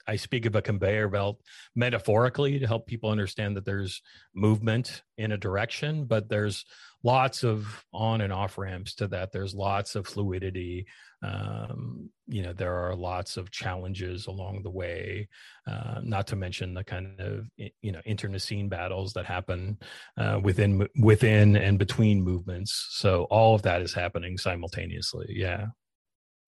[0.06, 1.40] I speak of a conveyor belt
[1.74, 4.02] metaphorically to help people understand that there's
[4.34, 6.64] movement in a direction, but there's
[7.02, 9.32] lots of on and off ramps to that.
[9.32, 10.86] There's lots of fluidity.
[11.22, 15.28] Um, you know, there are lots of challenges along the way.
[15.66, 19.78] Uh, not to mention the kind of you know internecine battles that happen
[20.16, 22.88] uh, within within and between movements.
[22.90, 25.26] So all of that is happening simultaneously.
[25.30, 25.66] Yeah.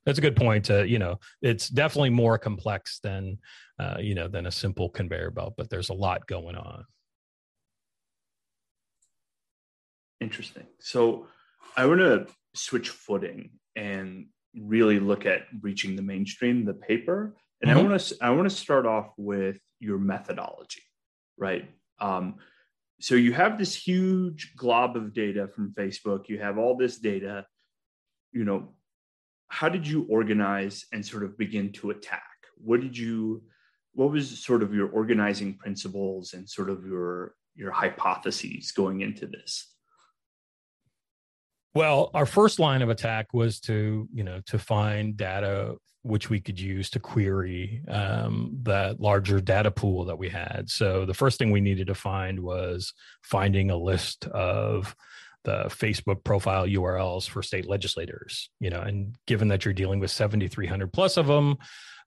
[0.04, 0.64] That's a good point.
[0.66, 3.38] To you know, it's definitely more complex than
[3.78, 6.84] uh, you know than a simple conveyor belt, but there's a lot going on.
[10.20, 10.66] Interesting.
[10.80, 11.26] So
[11.76, 17.70] I want to switch footing and really look at breaching the mainstream, the paper, And
[17.70, 17.78] mm-hmm.
[17.78, 20.82] I want to I want to start off with your methodology,
[21.36, 21.68] right?
[22.00, 22.36] Um,
[23.00, 26.28] so you have this huge glob of data from Facebook.
[26.28, 27.46] You have all this data.
[28.32, 28.74] You know,
[29.52, 32.22] how did you organize and sort of begin to attack?
[32.56, 33.42] What did you?
[33.92, 39.26] What was sort of your organizing principles and sort of your your hypotheses going into
[39.26, 39.66] this?
[41.74, 46.40] Well, our first line of attack was to, you know, to find data which we
[46.40, 50.68] could use to query um, that larger data pool that we had.
[50.68, 52.92] So the first thing we needed to find was
[53.22, 54.96] finding a list of
[55.44, 58.50] the Facebook profile URLs for state legislators.
[58.60, 61.58] You know, and given that you're dealing with 7,300 plus of them,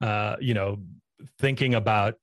[0.01, 0.77] uh, you know,
[1.39, 2.15] thinking about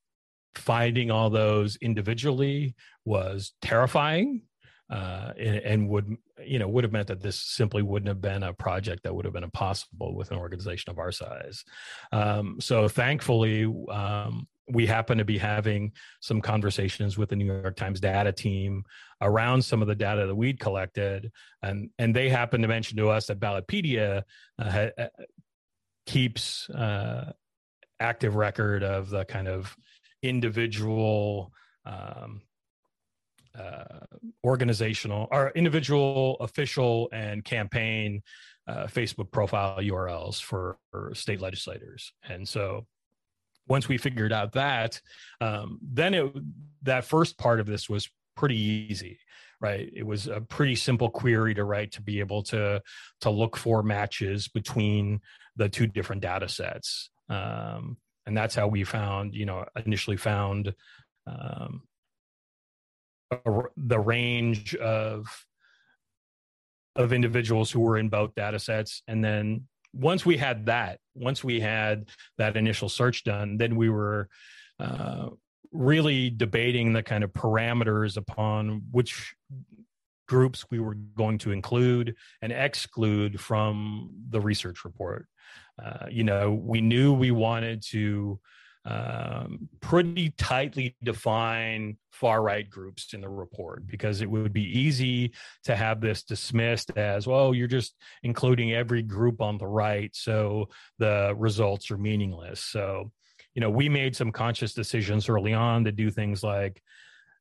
[0.54, 4.42] finding all those individually was terrifying
[4.90, 8.42] uh, and, and, would you know would have meant that this simply wouldn't have been
[8.42, 11.64] a project that would have been impossible with an organization of our size.
[12.12, 17.76] Um, so thankfully, um, we happen to be having some conversations with the New York
[17.76, 18.84] Times data team
[19.20, 21.30] around some of the data that we'd collected,
[21.62, 24.22] and and they happen to mention to us that Ballotpedia
[24.58, 25.06] uh, uh
[26.06, 27.32] keeps uh,
[28.00, 29.76] active record of the kind of
[30.22, 31.52] individual
[31.84, 32.42] um,
[33.58, 34.00] uh,
[34.44, 38.22] organizational or individual, official, and campaign
[38.66, 42.12] uh, Facebook profile URLs for, for, state legislators.
[42.28, 42.86] And so
[43.68, 45.00] once we figured out that,
[45.40, 46.32] um, then it
[46.82, 49.18] that first part of this was pretty easy
[49.62, 49.92] right?
[49.94, 52.82] It was a pretty simple query to write to be able to
[53.20, 55.20] to look for matches between
[55.54, 57.10] the two different data sets.
[57.28, 57.96] Um,
[58.26, 60.74] and that's how we found you know initially found
[61.26, 61.82] um,
[63.76, 65.46] the range of
[66.96, 71.44] of individuals who were in both data sets and then once we had that once
[71.44, 74.28] we had that initial search done then we were
[74.80, 75.28] uh,
[75.72, 79.34] really debating the kind of parameters upon which
[80.28, 85.26] groups we were going to include and exclude from the research report.
[85.82, 88.38] Uh, you know we knew we wanted to
[88.84, 95.32] um, pretty tightly define far right groups in the report because it would be easy
[95.64, 100.68] to have this dismissed as well you're just including every group on the right so
[100.98, 103.10] the results are meaningless so
[103.54, 106.82] you know we made some conscious decisions early on to do things like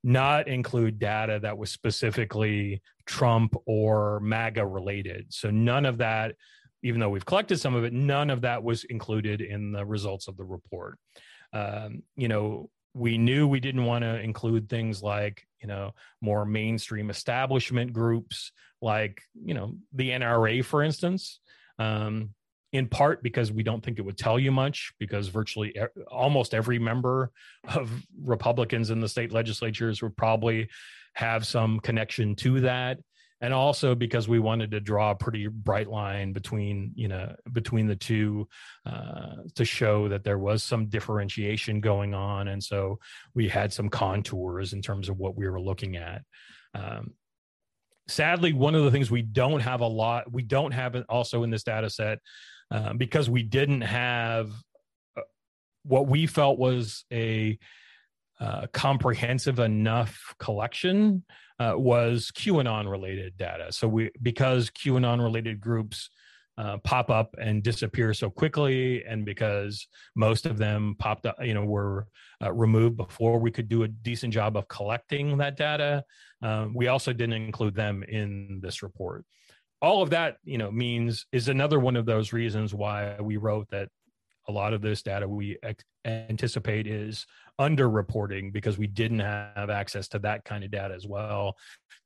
[0.03, 5.27] not include data that was specifically Trump or MAGA related.
[5.29, 6.35] So none of that,
[6.83, 10.27] even though we've collected some of it, none of that was included in the results
[10.27, 10.97] of the report
[11.53, 16.45] um, you know, we knew we didn't want to include things like, you know, more
[16.45, 21.39] mainstream establishment groups like, you know, the NRA, for instance.
[21.79, 22.31] Um,
[22.73, 25.75] in part because we don't think it would tell you much because virtually
[26.09, 27.31] almost every member
[27.75, 27.91] of
[28.23, 30.69] republicans in the state legislatures would probably
[31.13, 32.97] have some connection to that
[33.41, 37.87] and also because we wanted to draw a pretty bright line between you know between
[37.87, 38.47] the two
[38.85, 42.47] uh, to show that there was some differentiation going on.
[42.47, 42.99] And so
[43.33, 46.21] we had some contours in terms of what we were looking at.
[46.73, 47.13] Um,
[48.07, 51.49] sadly one of the things we don't have a lot we don't have also in
[51.49, 52.19] this data set
[52.69, 54.51] uh, because we didn't have
[55.15, 55.21] uh,
[55.83, 57.57] what we felt was a
[58.41, 61.23] uh, comprehensive enough collection
[61.59, 63.71] uh, was QAnon related data.
[63.71, 66.09] So we because QAnon related groups
[66.57, 71.53] uh, pop up and disappear so quickly, and because most of them popped up, you
[71.53, 72.07] know, were
[72.43, 76.03] uh, removed before we could do a decent job of collecting that data.
[76.41, 79.23] Um, we also didn't include them in this report.
[79.83, 83.69] All of that, you know, means is another one of those reasons why we wrote
[83.69, 83.89] that
[84.47, 85.57] a lot of this data we
[86.05, 87.25] anticipate is
[87.59, 91.55] underreporting because we didn't have access to that kind of data as well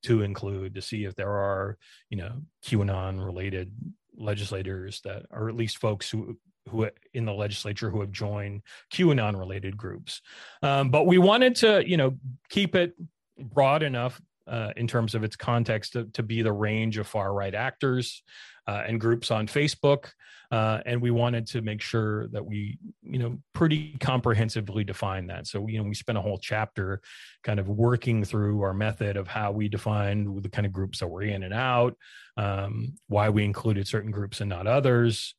[0.04, 1.78] to include to see if there are
[2.10, 3.72] you know qanon related
[4.18, 6.38] legislators that or at least folks who
[6.70, 8.62] who in the legislature who have joined
[8.92, 10.22] qanon related groups.
[10.64, 12.18] Um, but we wanted to you know
[12.50, 12.96] keep it
[13.40, 17.34] broad enough uh, in terms of its context to, to be the range of far
[17.34, 18.24] right actors
[18.68, 20.12] uh, and groups on Facebook.
[20.52, 25.48] Uh, and we wanted to make sure that we, you know, pretty comprehensively define that.
[25.48, 27.02] So, you know, we spent a whole chapter
[27.44, 31.08] kind of working through our method of how we defined the kind of groups that
[31.08, 31.98] were in and out,
[32.38, 35.34] um, why we included certain groups and not others.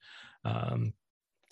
[0.44, 0.92] Um,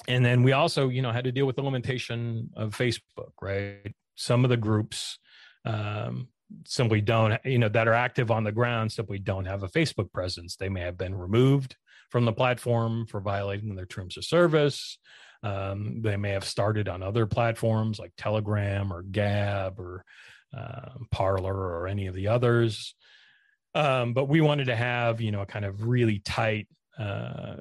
[0.08, 3.94] and then we also, you know, had to deal with the limitation of Facebook, right?
[4.16, 5.18] Some of the groups,
[5.64, 6.28] um,
[6.66, 10.12] simply don't, you know, that are active on the ground simply don't have a Facebook
[10.12, 10.56] presence.
[10.56, 11.76] They may have been removed
[12.10, 14.98] from the platform for violating their terms of service.
[15.42, 20.04] Um, they may have started on other platforms like Telegram or Gab or
[20.56, 22.94] uh, Parler or any of the others.
[23.74, 26.68] Um, but we wanted to have, you know, a kind of really tight,
[26.98, 27.56] uh,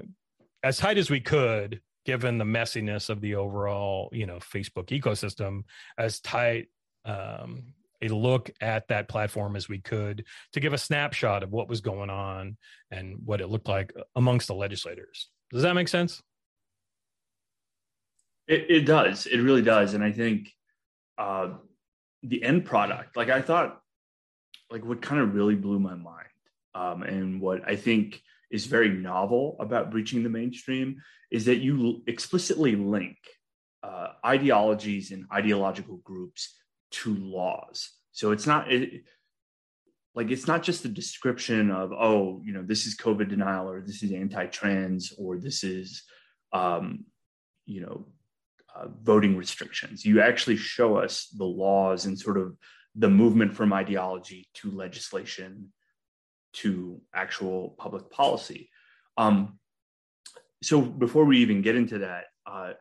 [0.61, 5.63] as tight as we could, given the messiness of the overall, you know, Facebook ecosystem,
[5.97, 6.67] as tight
[7.05, 7.73] um,
[8.11, 11.81] a look at that platform as we could to give a snapshot of what was
[11.81, 12.57] going on
[12.91, 15.29] and what it looked like amongst the legislators.
[15.51, 16.21] Does that make sense?
[18.47, 19.25] It, it does.
[19.25, 19.93] It really does.
[19.93, 20.49] And I think
[21.17, 21.51] uh,
[22.23, 23.79] the end product, like I thought,
[24.69, 26.27] like what kind of really blew my mind,
[26.75, 30.97] um, and what I think is very novel about breaching the mainstream
[31.31, 33.17] is that you explicitly link
[33.83, 36.55] uh, ideologies and ideological groups
[36.93, 37.89] to laws.
[38.11, 39.03] So it's not it,
[40.15, 43.81] like it's not just the description of oh you know this is COVID denial or
[43.81, 46.03] this is anti-trans or this is
[46.51, 47.05] um,
[47.65, 48.05] you know
[48.75, 50.05] uh, voting restrictions.
[50.05, 52.55] You actually show us the laws and sort of
[52.95, 55.73] the movement from ideology to legislation
[56.53, 58.69] to actual public policy.
[59.17, 59.57] Um,
[60.61, 62.73] so before we even get into that, uh,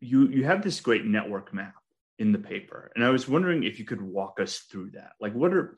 [0.00, 1.74] you you have this great network map
[2.18, 5.12] in the paper, and I was wondering if you could walk us through that.
[5.20, 5.76] Like, what are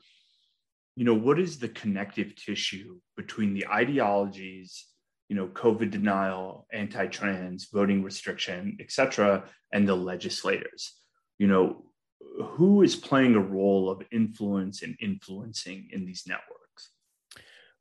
[0.95, 4.85] you know what is the connective tissue between the ideologies
[5.29, 10.93] you know, COVID denial, anti-trans, voting restriction, et cetera, and the legislators.
[11.37, 11.85] You know,
[12.41, 16.91] who is playing a role of influence and influencing in these networks?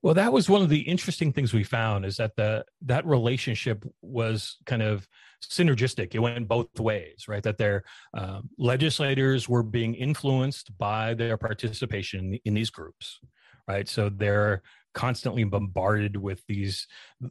[0.02, 3.84] Well, that was one of the interesting things we found is that the that relationship
[4.02, 5.08] was kind of
[5.42, 6.14] synergistic.
[6.14, 7.42] It went both ways, right?
[7.42, 7.84] That their
[8.16, 13.20] uh, legislators were being influenced by their participation in these groups,
[13.68, 13.88] right?
[13.88, 14.62] So they're
[14.96, 16.86] constantly bombarded with these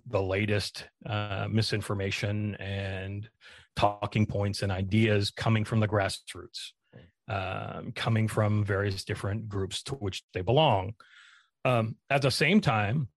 [0.07, 3.27] the latest uh, misinformation and
[3.75, 6.73] talking points and ideas coming from the grassroots
[7.27, 10.93] um, coming from various different groups to which they belong
[11.65, 13.07] um, at the same time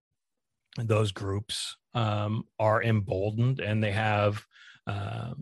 [0.77, 4.43] those groups um, are emboldened and they have
[4.89, 5.33] uh,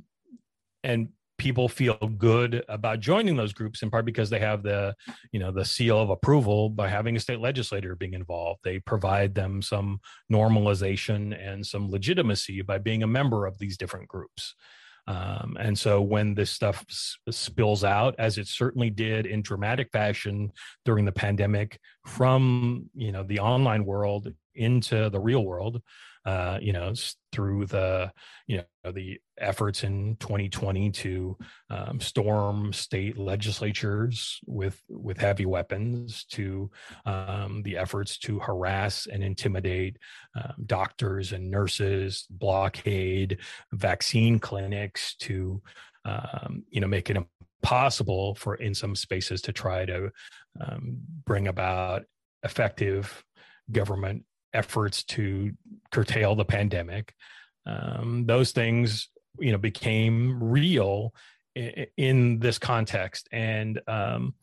[0.84, 4.95] and people feel good about joining those groups in part because they have the
[5.32, 8.60] you know the seal of approval by having a state legislator being involved.
[8.64, 10.00] They provide them some
[10.32, 14.56] normalization and some legitimacy by being a member of these different groups.
[15.08, 19.89] Um, and so when this stuff s- spills out as it certainly did in dramatic
[19.93, 20.52] fashion
[20.84, 25.82] during the pandemic from you know the online world into the real world
[26.28, 26.93] uh, you know,
[27.32, 28.11] through the,
[28.47, 31.38] you know, the efforts in 2020 to
[31.69, 36.69] um, storm state legislatures with with heavy weapons, to
[37.05, 39.95] um, the efforts to harass and intimidate
[40.36, 43.38] um, doctors and nurses, blockade
[43.71, 45.61] vaccine clinics, to
[46.03, 47.17] um, you know, make it
[47.63, 50.11] impossible for in some spaces to try to
[50.59, 52.03] um, bring about
[52.43, 53.23] effective
[53.71, 54.23] government
[54.54, 55.52] efforts to
[55.91, 57.14] curtail the pandemic.
[57.66, 61.14] Um, those things, you know, became real
[61.56, 64.34] in, in this context, and um,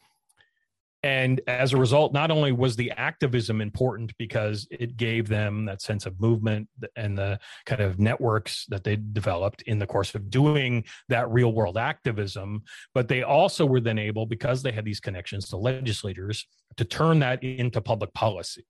[1.05, 5.83] and as a result, not only was the activism important because it gave them that
[5.83, 10.31] sense of movement and the kind of networks that they developed in the course of
[10.31, 12.63] doing that real world activism,
[12.95, 16.47] but they also were then able, because they had these connections to legislators,
[16.79, 18.65] to turn that into public policy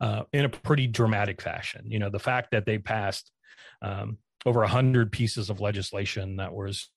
[0.00, 1.82] uh, in a pretty dramatic fashion.
[1.86, 3.30] You know, the fact that they passed
[3.82, 6.90] um, over a hundred pieces of legislation that was,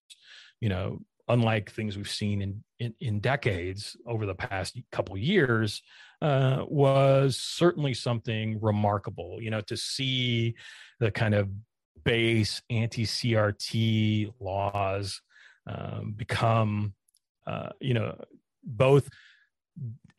[0.60, 5.82] you know, unlike things we've seen in in, in decades over the past couple years,
[6.22, 9.38] uh, was certainly something remarkable.
[9.42, 10.56] You know, to see
[11.00, 11.50] the kind of
[12.04, 15.22] base anti-CRT laws
[15.68, 16.94] um, become,
[17.46, 18.16] uh, you know,
[18.64, 19.10] both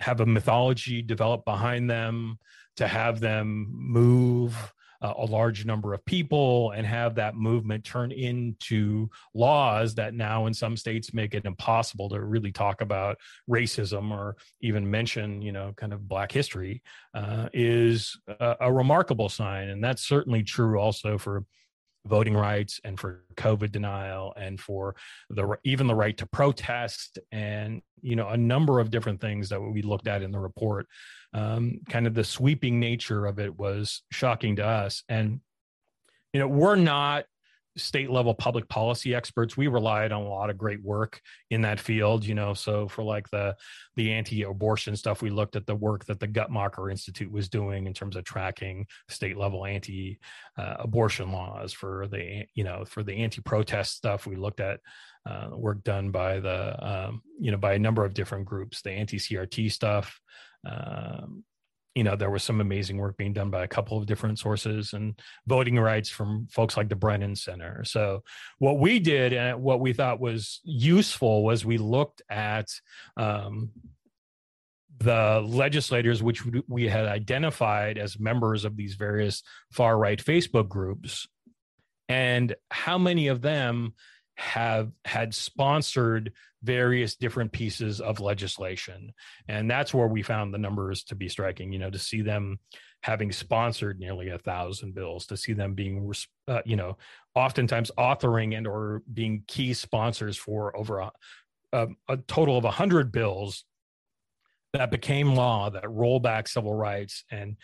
[0.01, 2.39] have a mythology developed behind them
[2.79, 8.11] to have them move uh, a large number of people and have that movement turn
[8.11, 13.17] into laws that now in some states make it impossible to really talk about
[13.49, 16.83] racism or even mention you know kind of black history
[17.15, 19.69] uh, is a, a remarkable sign.
[19.69, 21.45] And that's certainly true also for
[22.07, 24.95] voting rights and for covid denial and for
[25.31, 29.61] the even the right to protest and you know a number of different things that
[29.61, 30.87] we looked at in the report.
[31.35, 35.03] Um, kind of the sweeping nature of it was shocking to us.
[35.09, 35.41] And
[36.33, 37.25] you know we're not
[37.79, 41.21] state level public policy experts we relied on a lot of great work
[41.51, 43.55] in that field you know so for like the
[43.97, 47.95] the anti-abortion stuff we looked at the work that the guttmacher institute was doing in
[47.95, 50.19] terms of tracking state level anti
[50.57, 54.27] uh, abortion laws for the you know for the anti-protest stuff.
[54.27, 54.81] We looked at
[55.27, 58.91] uh, work done by the um, you know by a number of different groups the
[58.91, 60.21] anti-crt stuff
[60.67, 61.45] um,
[61.99, 64.93] you know there was some amazing work being done by a couple of different sources
[64.93, 67.83] and voting rights from folks like the brennan center.
[67.83, 68.23] So
[68.61, 72.69] what we did and what we thought was useful was we looked at
[73.17, 73.71] um,
[74.99, 79.43] the legislators which we had identified as members of these various
[79.73, 81.27] far right facebook groups.
[82.09, 83.95] And how many of them
[84.39, 86.33] have had sponsored
[86.63, 89.13] various different pieces of legislation.
[89.49, 92.59] And that's where we found the numbers to be striking you know to see them
[93.03, 96.13] having sponsored nearly a thousand bills to see them being
[96.49, 96.97] uh, you know
[97.35, 101.13] oftentimes authoring and or being key sponsors for over a,
[101.73, 103.65] a, a total of 100 bills
[104.73, 107.57] that became law that roll back civil rights and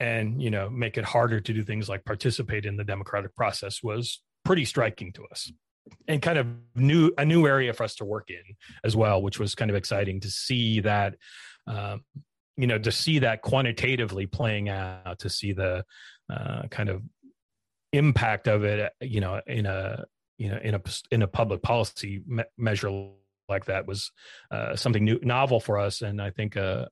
[0.00, 3.82] and you know make it harder to do things like participate in the democratic process
[3.82, 5.52] was pretty striking to us
[6.08, 8.42] and kind of new a new area for us to work in
[8.84, 11.16] as well, which was kind of exciting to see that.
[11.66, 12.04] Um,
[12.56, 15.84] you know, to see that quantitatively playing out, to see the
[16.32, 17.02] uh, kind of
[17.92, 20.04] impact of it, you know, in a
[20.38, 20.80] you know in a
[21.10, 23.08] in a public policy me- measure
[23.48, 24.10] like that was
[24.50, 26.86] uh, something new, novel for us, and I think uh,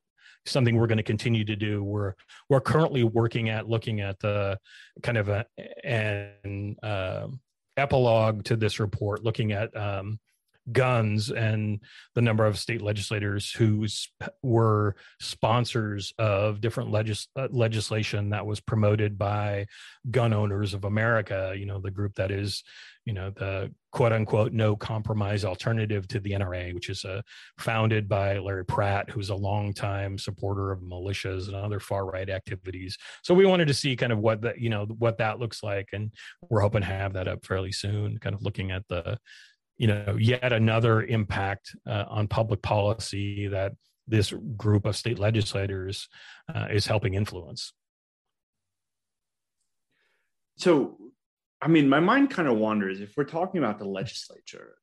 [0.47, 1.83] something we're going to continue to do.
[1.83, 2.15] We're
[2.49, 4.59] we're currently working at looking at the
[5.03, 5.47] kind of a,
[5.85, 7.29] an uh,
[7.77, 10.19] epilogue to this report looking at um,
[10.71, 11.81] guns and
[12.15, 13.85] the number of state legislators who
[14.43, 19.67] were sponsors of different legis- uh, legislation that was promoted by
[20.11, 22.63] gun owners of america you know the group that is
[23.05, 27.21] you know the quote unquote no compromise alternative to the nra which is uh,
[27.59, 32.97] founded by larry pratt who's a longtime supporter of militias and other far right activities.
[33.23, 35.89] So we wanted to see kind of what that you know what that looks like
[35.93, 36.13] and
[36.49, 39.19] we're hoping to have that up fairly soon kind of looking at the
[39.77, 43.73] you know yet another impact uh, on public policy that
[44.07, 46.09] this group of state legislators
[46.53, 47.73] uh, is helping influence.
[50.57, 50.99] So
[51.63, 53.01] i mean my mind kind of wanders.
[53.01, 54.75] If we're talking about the legislature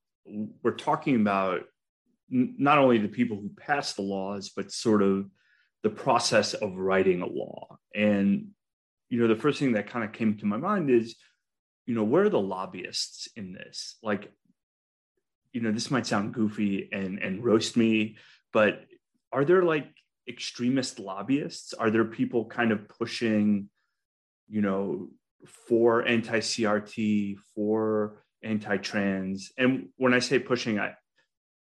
[0.64, 1.62] we're talking about
[2.30, 5.30] not only the people who pass the laws but sort of
[5.82, 7.78] the process of writing a law.
[7.96, 8.50] And
[9.10, 11.16] you know the first thing that kind of came to my mind is
[11.86, 13.98] you know where are the lobbyists in this?
[14.04, 14.32] Like
[15.54, 18.18] you know this might sound goofy and and roast me
[18.54, 18.86] but
[19.32, 19.88] are there like
[20.28, 21.74] extremist lobbyists?
[21.74, 23.70] Are there people kind of pushing
[24.48, 25.10] you know
[25.46, 30.94] for anti-crt for anti-trans and when i say pushing i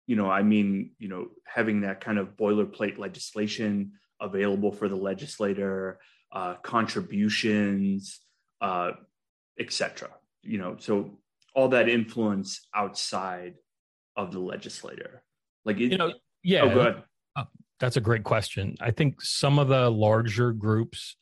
[0.06, 4.96] you know i mean you know having that kind of boilerplate legislation available for the
[4.96, 6.00] legislator
[6.32, 8.20] uh, contributions
[8.62, 8.92] uh,
[9.60, 10.10] etc
[10.42, 11.18] you know so
[11.58, 13.56] all that influence outside
[14.16, 15.24] of the legislator?
[15.66, 16.14] Like, it, you know,
[16.44, 16.62] yeah.
[16.62, 17.04] Oh, go ahead.
[17.36, 17.44] Uh,
[17.80, 18.76] that's a great question.
[18.80, 21.16] I think some of the larger groups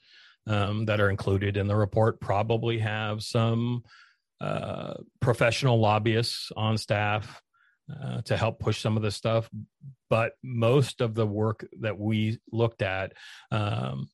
[0.48, 3.84] um, that are included in the report probably have some
[4.42, 7.42] uh, professional lobbyists on staff
[7.92, 9.50] uh, to help push some of this stuff.
[10.10, 13.14] But most of the work that we looked at
[13.52, 14.10] um,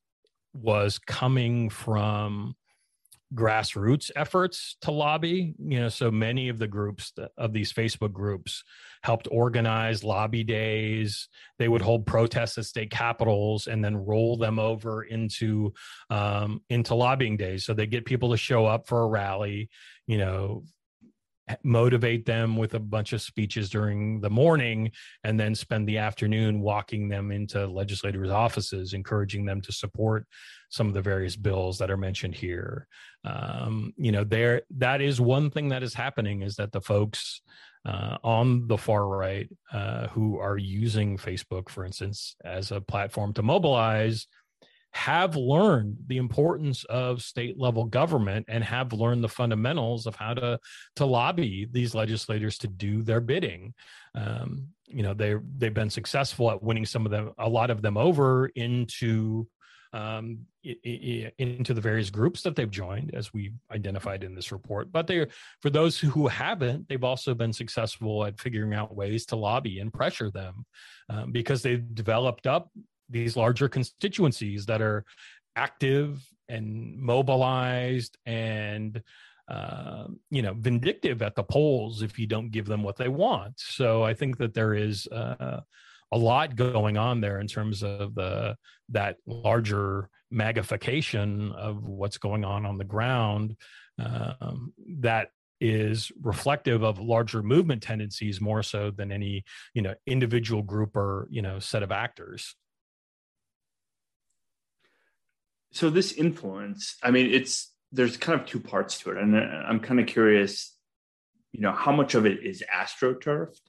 [0.54, 2.56] was coming from
[3.34, 8.64] grassroots efforts to lobby you know so many of the groups of these facebook groups
[9.04, 11.28] helped organize lobby days.
[11.58, 15.74] They would hold protests at state capitals and then roll them over into
[16.10, 17.66] um, into lobbying days.
[17.66, 19.70] So they get people to show up for a rally
[20.08, 20.64] you know
[21.64, 24.92] motivate them with a bunch of speeches during the morning
[25.24, 30.26] and then spend the afternoon walking them into legislators' offices, encouraging them to support
[30.70, 32.88] some of the various bills that are mentioned here.
[33.24, 37.42] Um, you know, there that is one thing that is happening is that the folks
[37.86, 43.34] uh, on the far right uh, who are using Facebook, for instance, as a platform
[43.34, 44.28] to mobilize
[44.94, 50.34] have learned the importance of state level government and have learned the fundamentals of how
[50.34, 50.60] to
[50.96, 53.74] to lobby these legislators to do their bidding.
[54.16, 57.82] Um, you know, they they've been successful at winning some of them, a lot of
[57.82, 59.48] them over into
[59.94, 64.92] um, into the various groups that they've joined, as we identified in this report.
[64.92, 65.28] But they,
[65.62, 69.92] for those who haven't, they've also been successful at figuring out ways to lobby and
[69.92, 70.66] pressure them
[71.10, 72.70] um, because they've developed up
[73.12, 75.06] these larger constituencies that are
[75.56, 79.02] active and mobilized and
[79.48, 83.54] uh, you know vindictive at the polls if you don't give them what they want.
[83.58, 85.62] So I think that there is uh,
[86.12, 88.56] a lot going on there in terms of the
[88.90, 93.58] that larger magnification of what's going on on the ground
[94.00, 99.44] um, that is reflective of larger movement tendencies more so than any
[99.74, 102.56] you know individual group or you know set of actors
[105.72, 109.18] so this influence i mean it's there's kind of two parts to it.
[109.18, 110.76] And uh, i'm kind of curious
[111.52, 113.60] you know how much of it is astroturfed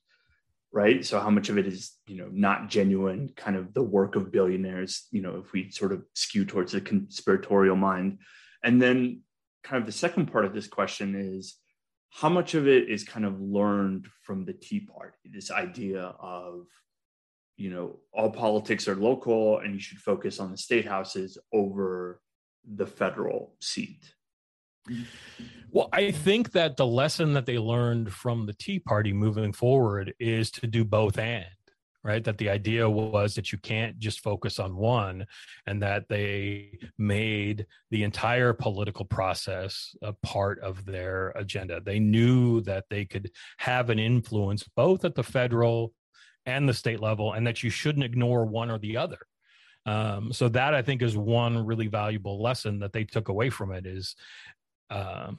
[0.72, 1.04] right?
[1.04, 4.32] So how much of it is you know not genuine kind of the work of
[4.32, 8.18] billionaires you know if we sort of skew towards the conspiratorial mind.
[8.64, 9.20] And then
[9.62, 11.56] kind of the second part of this question is
[12.10, 16.66] how much of it is kind of learned from the tea party this idea of
[17.62, 22.20] you know all politics are local and you should focus on the state houses over
[22.74, 24.14] the federal seat
[25.70, 30.12] well, I think that the lesson that they learned from the Tea Party moving forward
[30.18, 31.46] is to do both and,
[32.02, 32.22] right?
[32.22, 35.24] That the idea was that you can't just focus on one,
[35.66, 41.80] and that they made the entire political process a part of their agenda.
[41.80, 45.94] They knew that they could have an influence both at the federal
[46.46, 49.18] and the state level, and that you shouldn't ignore one or the other.
[49.84, 53.72] Um, so that I think is one really valuable lesson that they took away from
[53.72, 54.14] it is
[54.90, 55.38] um,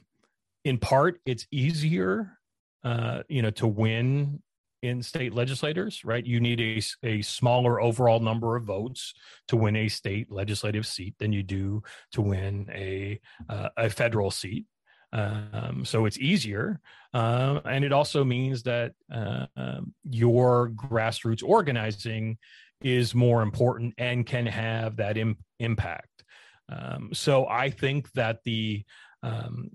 [0.65, 2.37] in part, it's easier,
[2.83, 4.41] uh, you know, to win
[4.81, 6.25] in state legislators, right?
[6.25, 9.13] You need a, a smaller overall number of votes
[9.47, 14.29] to win a state legislative seat than you do to win a uh, a federal
[14.29, 14.65] seat.
[15.13, 16.81] Um, so it's easier,
[17.13, 22.39] uh, and it also means that uh, um, your grassroots organizing
[22.81, 26.23] is more important and can have that Im- impact.
[26.67, 28.83] Um, so I think that the
[29.21, 29.69] um,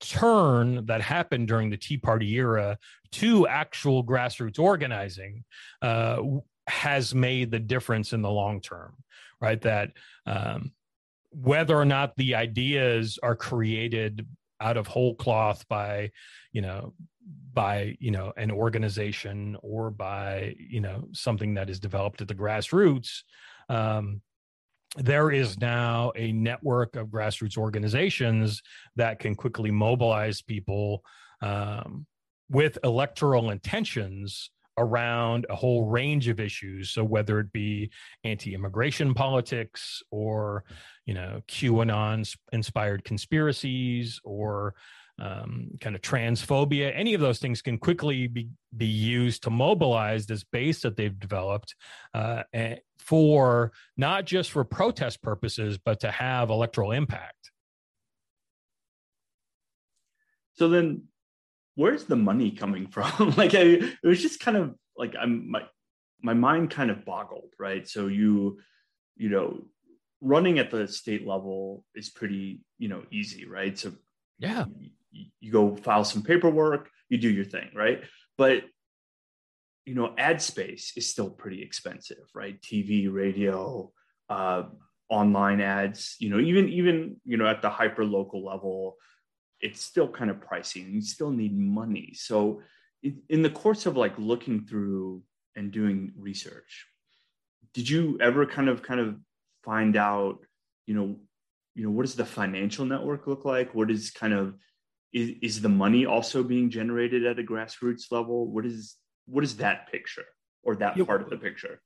[0.00, 2.76] turn that happened during the Tea Party era
[3.12, 5.44] to actual grassroots organizing
[5.82, 6.20] uh,
[6.66, 8.94] has made the difference in the long term,
[9.40, 9.60] right?
[9.62, 9.92] That
[10.26, 10.72] um,
[11.30, 14.26] whether or not the ideas are created
[14.60, 16.10] out of whole cloth by,
[16.52, 16.94] you know,
[17.52, 22.34] by you know an organization or by you know something that is developed at the
[22.34, 23.22] grassroots
[23.68, 24.20] um,
[24.96, 28.62] there is now a network of grassroots organizations
[28.96, 31.02] that can quickly mobilize people
[31.42, 32.06] um,
[32.48, 34.50] with electoral intentions
[34.80, 37.90] around a whole range of issues so whether it be
[38.24, 40.64] anti-immigration politics or
[41.06, 44.74] you know qanon inspired conspiracies or
[45.20, 50.26] um, kind of transphobia, any of those things can quickly be, be used to mobilize
[50.26, 51.74] this base that they've developed
[52.14, 52.42] uh,
[52.98, 57.50] for not just for protest purposes, but to have electoral impact.
[60.54, 61.04] So then,
[61.74, 63.34] where's the money coming from?
[63.36, 65.62] like, I, it was just kind of like I'm my
[66.22, 67.88] my mind kind of boggled, right?
[67.88, 68.58] So you,
[69.16, 69.62] you know,
[70.20, 73.78] running at the state level is pretty, you know, easy, right?
[73.78, 73.92] So
[74.38, 74.64] yeah,
[75.12, 78.02] you go file some paperwork, you do your thing, right?
[78.36, 78.64] But
[79.86, 82.60] you know, ad space is still pretty expensive, right?
[82.60, 83.90] TV, radio,
[84.28, 84.64] uh,
[85.08, 88.96] online ads, you know, even even you know at the hyper local level,
[89.60, 92.12] it's still kind of pricey, and you still need money.
[92.14, 92.62] So,
[93.02, 95.22] in the course of like looking through
[95.56, 96.86] and doing research,
[97.74, 99.16] did you ever kind of kind of
[99.64, 100.38] find out,
[100.86, 101.16] you know,
[101.74, 103.74] you know, what does the financial network look like?
[103.74, 104.54] What is kind of
[105.12, 108.96] is, is the money also being generated at a grassroots level what is
[109.26, 110.24] what is that picture
[110.62, 111.80] or that part of the picture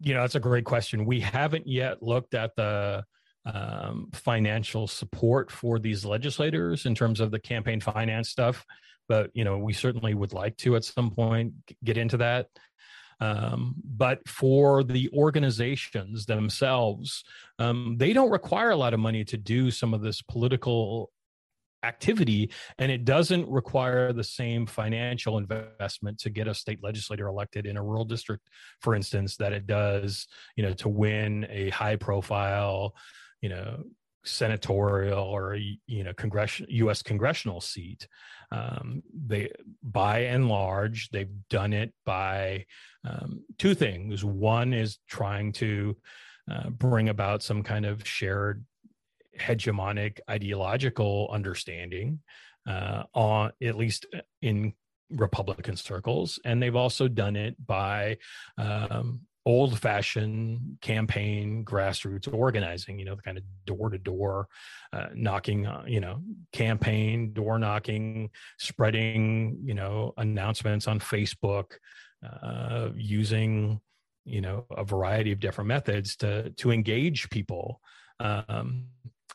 [0.00, 3.04] you know that's a great question we haven't yet looked at the
[3.46, 8.64] um, financial support for these legislators in terms of the campaign finance stuff.
[9.08, 12.48] But you know we certainly would like to at some point get into that.
[13.18, 17.24] Um, but for the organizations themselves,
[17.58, 21.10] um, they don't require a lot of money to do some of this political
[21.82, 27.64] activity and it doesn't require the same financial investment to get a state legislator elected
[27.64, 28.48] in a rural district
[28.80, 30.26] for instance that it does
[30.56, 32.94] you know to win a high profile
[33.40, 33.84] you know
[34.26, 36.12] senatorial or you know
[36.68, 37.02] U.S.
[37.02, 38.08] congressional seat.
[38.52, 39.50] Um, they,
[39.82, 42.66] by and large, they've done it by
[43.04, 44.24] um, two things.
[44.24, 45.96] One is trying to
[46.50, 48.64] uh, bring about some kind of shared
[49.38, 52.20] hegemonic ideological understanding
[52.66, 54.06] uh, on at least
[54.42, 54.72] in
[55.10, 58.18] Republican circles, and they've also done it by
[58.58, 64.48] um, old fashioned campaign grassroots organizing, you know, the kind of door to door
[65.14, 66.20] knocking, uh, you know,
[66.52, 68.28] campaign, door knocking,
[68.58, 71.74] spreading, you know, announcements on Facebook,
[72.28, 73.80] uh, using,
[74.24, 77.80] you know, a variety of different methods to, to engage people.
[78.18, 78.86] Um,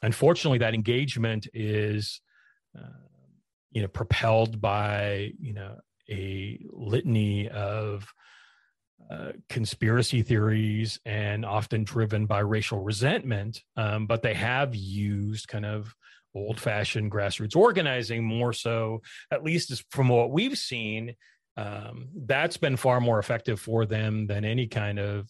[0.01, 2.20] unfortunately, that engagement is,
[2.78, 3.07] uh,
[3.72, 5.78] you know, propelled by, you know,
[6.09, 8.05] a litany of
[9.10, 15.66] uh, conspiracy theories and often driven by racial resentment, um, but they have used kind
[15.66, 15.93] of
[16.34, 21.16] old fashioned grassroots organizing more so, at least as from what we've seen.
[21.58, 25.30] Um, that's been far more effective for them than any kind of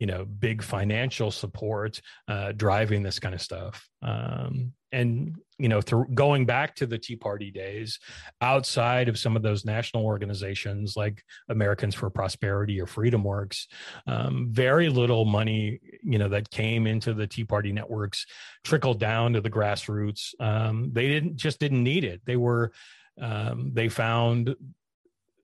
[0.00, 5.80] you know big financial support uh, driving this kind of stuff um, and you know
[5.80, 7.98] through going back to the tea party days
[8.40, 13.68] outside of some of those national organizations like americans for prosperity or freedom works
[14.06, 18.26] um, very little money you know that came into the tea party networks
[18.64, 20.34] trickled down to the grassroots.
[20.40, 22.22] Um, they didn't just didn't need it.
[22.24, 22.72] They were
[23.20, 24.54] um, they found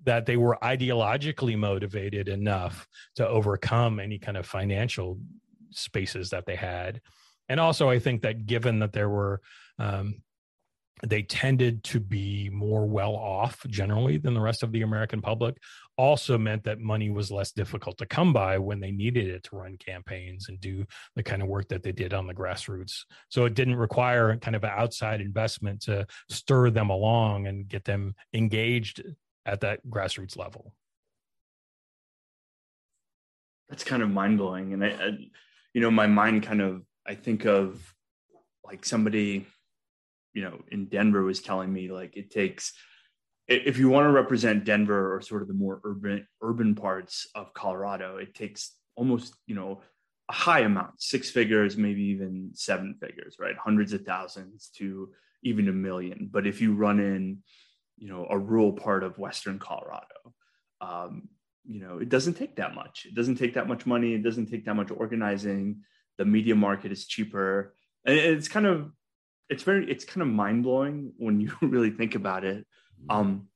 [0.05, 2.87] that they were ideologically motivated enough
[3.17, 5.19] to overcome any kind of financial
[5.71, 7.01] spaces that they had
[7.49, 9.41] and also i think that given that there were
[9.79, 10.23] um,
[11.07, 15.57] they tended to be more well off generally than the rest of the american public
[15.97, 19.57] also meant that money was less difficult to come by when they needed it to
[19.57, 20.85] run campaigns and do
[21.17, 24.57] the kind of work that they did on the grassroots so it didn't require kind
[24.57, 29.03] of an outside investment to stir them along and get them engaged
[29.49, 30.75] at that grassroots level.
[33.69, 35.11] That's kind of mind blowing, and I, I,
[35.75, 37.81] you know, my mind kind of I think of
[38.65, 39.47] like somebody,
[40.35, 42.73] you know, in Denver was telling me like it takes
[43.49, 47.55] if you want to represent Denver or sort of the more urban urban parts of
[47.55, 49.81] Colorado, it takes almost you know
[50.29, 53.57] a high amount, six figures, maybe even seven figures, right?
[53.57, 55.11] Hundreds of thousands to
[55.43, 56.29] even a million.
[56.31, 57.39] But if you run in
[57.99, 60.07] you know a rural part of western colorado
[60.81, 61.29] um,
[61.67, 64.47] you know it doesn't take that much it doesn't take that much money it doesn't
[64.47, 65.83] take that much organizing
[66.19, 68.93] the media market is cheaper and it's kind of
[69.49, 72.67] it's very it's kind of mind-blowing when you really think about it
[73.09, 73.49] um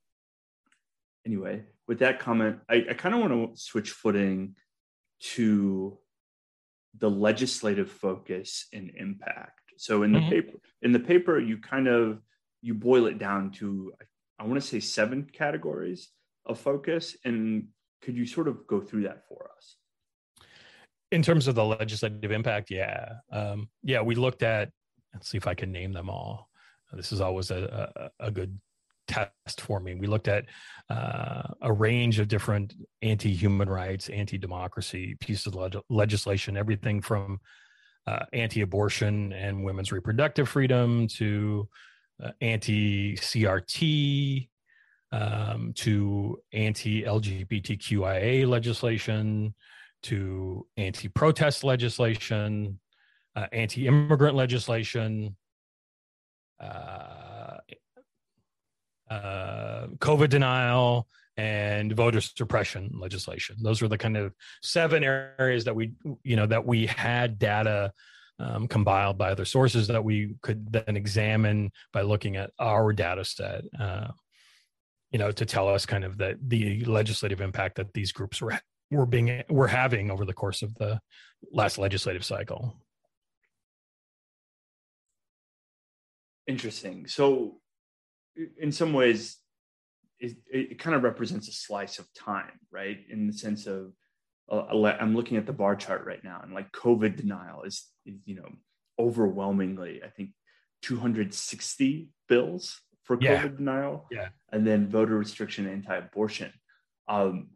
[1.25, 4.55] anyway with that comment i, I kind of want to switch footing
[5.33, 5.97] to
[6.99, 10.29] the legislative focus and impact so in the mm-hmm.
[10.29, 12.19] paper in the paper you kind of
[12.61, 13.93] you boil it down to
[14.39, 16.09] I want to say seven categories
[16.45, 17.15] of focus.
[17.23, 17.67] And
[18.01, 19.77] could you sort of go through that for us?
[21.13, 23.13] In terms of the legislative impact, yeah.
[23.31, 24.71] Um, yeah, we looked at,
[25.13, 26.49] let's see if I can name them all.
[26.91, 28.59] This is always a, a, a good
[29.07, 29.93] test for me.
[29.93, 30.45] We looked at
[30.89, 36.99] uh, a range of different anti human rights, anti democracy pieces of leg- legislation, everything
[36.99, 37.39] from
[38.07, 41.69] uh, anti abortion and women's reproductive freedom to
[42.23, 44.49] uh, anti CRT
[45.11, 49.53] um, to anti LGBTQIA legislation
[50.03, 52.79] to anti protest legislation,
[53.35, 55.35] uh, anti immigrant legislation.
[56.59, 57.57] Uh,
[59.09, 63.57] uh, COVID denial and voter suppression legislation.
[63.61, 65.93] Those were the kind of seven areas that we,
[66.23, 67.91] you know, that we had data
[68.39, 73.23] um, compiled by other sources that we could then examine by looking at our data
[73.23, 74.07] set uh,
[75.11, 78.59] you know to tell us kind of that the legislative impact that these groups were
[78.97, 80.99] were being were having over the course of the
[81.51, 82.75] last legislative cycle
[86.47, 87.57] interesting so
[88.59, 89.37] in some ways
[90.19, 93.93] it, it kind of represents a slice of time right in the sense of
[94.51, 94.63] uh,
[94.99, 98.35] I'm looking at the bar chart right now, and like COVID denial is, is you
[98.35, 98.49] know,
[98.99, 100.31] overwhelmingly, I think
[100.83, 103.41] 260 bills for yeah.
[103.41, 104.05] COVID denial.
[104.11, 104.29] Yeah.
[104.51, 106.51] And then voter restriction, anti-abortion.
[107.07, 107.49] Um,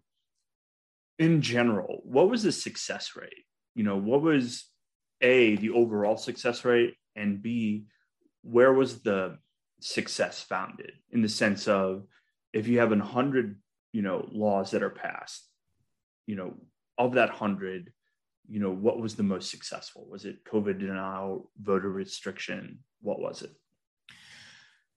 [1.20, 3.46] in general, what was the success rate?
[3.76, 4.66] You know, what was
[5.22, 7.86] A, the overall success rate, and B,
[8.44, 9.38] where was the
[9.80, 12.04] success founded in the sense of
[12.54, 13.60] if you have a hundred,
[13.92, 15.48] you know, laws that are passed,
[16.26, 16.56] you know,
[16.98, 17.92] of that hundred,
[18.48, 20.08] you know, what was the most successful?
[20.10, 22.80] Was it COVID denial, voter restriction?
[23.02, 23.52] What was it?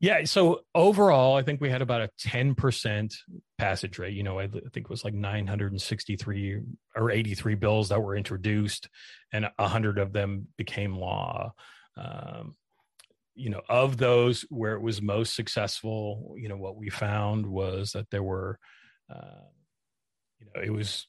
[0.00, 0.24] Yeah.
[0.24, 3.14] So overall, I think we had about a 10%
[3.58, 4.14] passage rate.
[4.14, 6.60] You know, I think it was like 963
[6.96, 8.88] or 83 bills that were introduced,
[9.30, 11.52] and 100 of them became law.
[11.98, 12.56] Um,
[13.34, 17.92] you know, of those where it was most successful, you know, what we found was
[17.92, 18.58] that there were,
[19.14, 19.44] uh,
[20.38, 21.06] you know, it was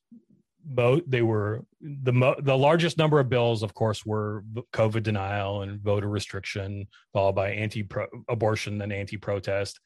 [0.64, 5.64] both they were the mo- the largest number of bills of course were covid denial
[5.64, 9.80] and voter restriction followed by anti-abortion then anti-protest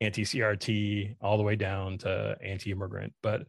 [0.00, 3.12] anti-crt all the way down to anti-immigrant.
[3.22, 3.46] But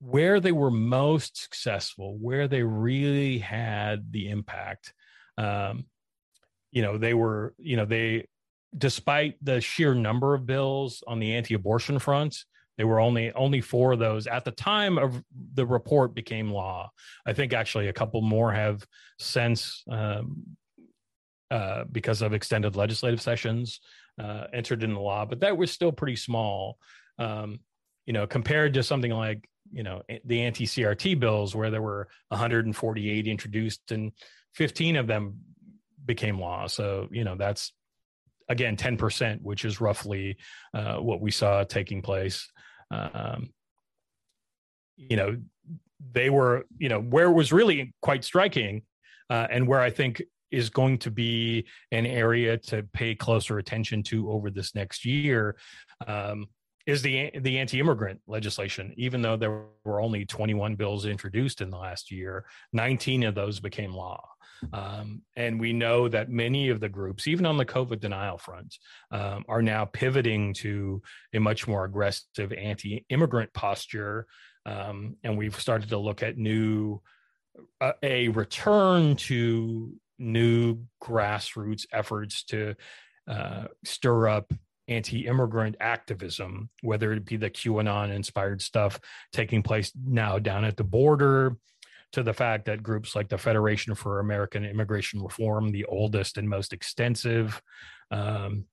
[0.00, 4.92] where they were most successful where they really had the impact
[5.38, 5.84] um,
[6.72, 8.26] you know they were you know they
[8.76, 12.44] despite the sheer number of bills on the anti-abortion front
[12.78, 15.22] they were only only four of those at the time of
[15.54, 16.90] the report became law.
[17.26, 18.86] I think actually a couple more have
[19.18, 20.42] since, um,
[21.50, 23.80] uh, because of extended legislative sessions,
[24.18, 25.26] uh, entered into law.
[25.26, 26.78] But that was still pretty small,
[27.18, 27.60] um,
[28.06, 33.26] you know, compared to something like you know the anti-CRT bills where there were 148
[33.26, 34.12] introduced and
[34.54, 35.40] 15 of them
[36.04, 36.66] became law.
[36.66, 37.72] So you know that's
[38.48, 40.36] again 10% which is roughly
[40.74, 42.50] uh, what we saw taking place
[42.92, 43.50] um,
[44.96, 45.36] you know
[46.12, 48.82] they were you know where it was really quite striking
[49.30, 54.02] uh, and where i think is going to be an area to pay closer attention
[54.02, 55.56] to over this next year
[56.06, 56.46] um,
[56.86, 61.76] is the the anti-immigrant legislation even though there were only 21 bills introduced in the
[61.76, 64.22] last year 19 of those became law
[64.72, 68.76] um, and we know that many of the groups, even on the COVID denial front,
[69.10, 71.02] um, are now pivoting to
[71.34, 74.26] a much more aggressive anti immigrant posture.
[74.64, 77.00] Um, and we've started to look at new,
[77.80, 82.76] uh, a return to new grassroots efforts to
[83.26, 84.52] uh, stir up
[84.88, 89.00] anti-immigrant activism, whether it be the QAnon-inspired stuff
[89.32, 91.56] taking place now down at the border,
[92.12, 96.48] to the fact that groups like the Federation for American Immigration Reform, the oldest and
[96.48, 97.60] most extensive
[98.10, 98.66] um,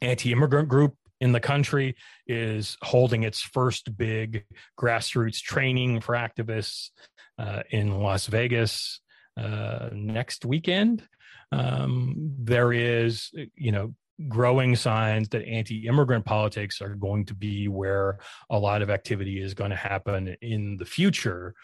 [0.00, 1.96] anti immigrant group in the country,
[2.26, 4.44] is holding its first big
[4.78, 6.90] grassroots training for activists
[7.38, 9.00] uh, in Las Vegas
[9.36, 11.06] uh, next weekend.
[11.50, 13.94] Um, there is, you know,
[14.26, 18.18] growing signs that anti-immigrant politics are going to be where
[18.50, 21.54] a lot of activity is going to happen in the future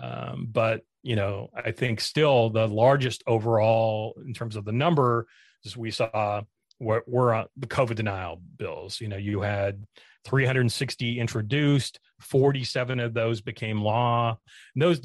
[0.00, 5.26] um, but you know, I think still the largest overall in terms of the number
[5.64, 6.42] is we saw
[6.78, 9.00] were, were uh, the COVID denial bills.
[9.00, 9.84] You know, you had
[10.24, 14.38] 360 introduced, 47 of those became law.
[14.74, 15.00] And those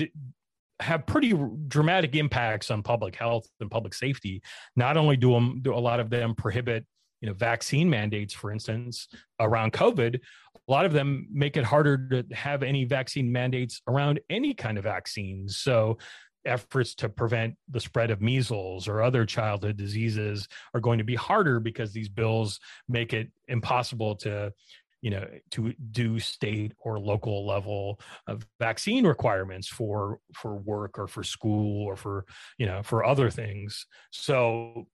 [0.79, 1.33] have pretty
[1.67, 4.43] dramatic impacts on public health and public safety.
[4.75, 6.85] Not only do, them, do a lot of them prohibit
[7.21, 9.07] you know vaccine mandates for instance
[9.39, 10.19] around covid
[10.67, 14.77] a lot of them make it harder to have any vaccine mandates around any kind
[14.77, 15.57] of vaccines.
[15.57, 15.97] So
[16.45, 21.15] efforts to prevent the spread of measles or other childhood diseases are going to be
[21.15, 24.53] harder because these bills make it impossible to
[25.01, 31.07] you know to do state or local level of vaccine requirements for for work or
[31.07, 32.25] for school or for
[32.57, 33.85] you know for other things.
[34.11, 34.87] So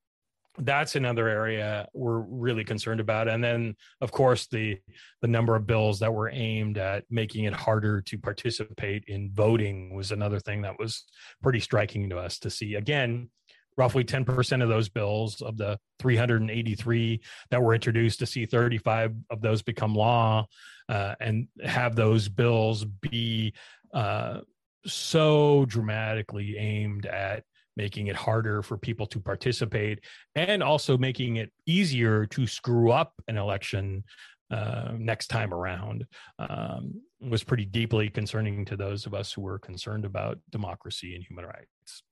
[0.60, 3.28] that's another area we're really concerned about.
[3.28, 4.80] And then of course the
[5.22, 9.95] the number of bills that were aimed at making it harder to participate in voting
[9.95, 11.06] was another thing that was
[11.41, 12.76] pretty striking to us to see.
[12.76, 13.30] Again
[13.78, 19.41] roughly 10% of those bills of the 383 that were introduced to see 35 of
[19.41, 20.45] those become law
[20.89, 23.54] uh, and have those bills be
[23.93, 24.39] uh,
[24.86, 27.43] so dramatically aimed at
[27.76, 30.00] making it harder for people to participate,
[30.36, 34.04] and also making it easier to screw up an election
[34.52, 36.06] uh, next time around
[36.38, 41.24] um, was pretty deeply concerning to those of us who were concerned about democracy and
[41.24, 42.04] human rights.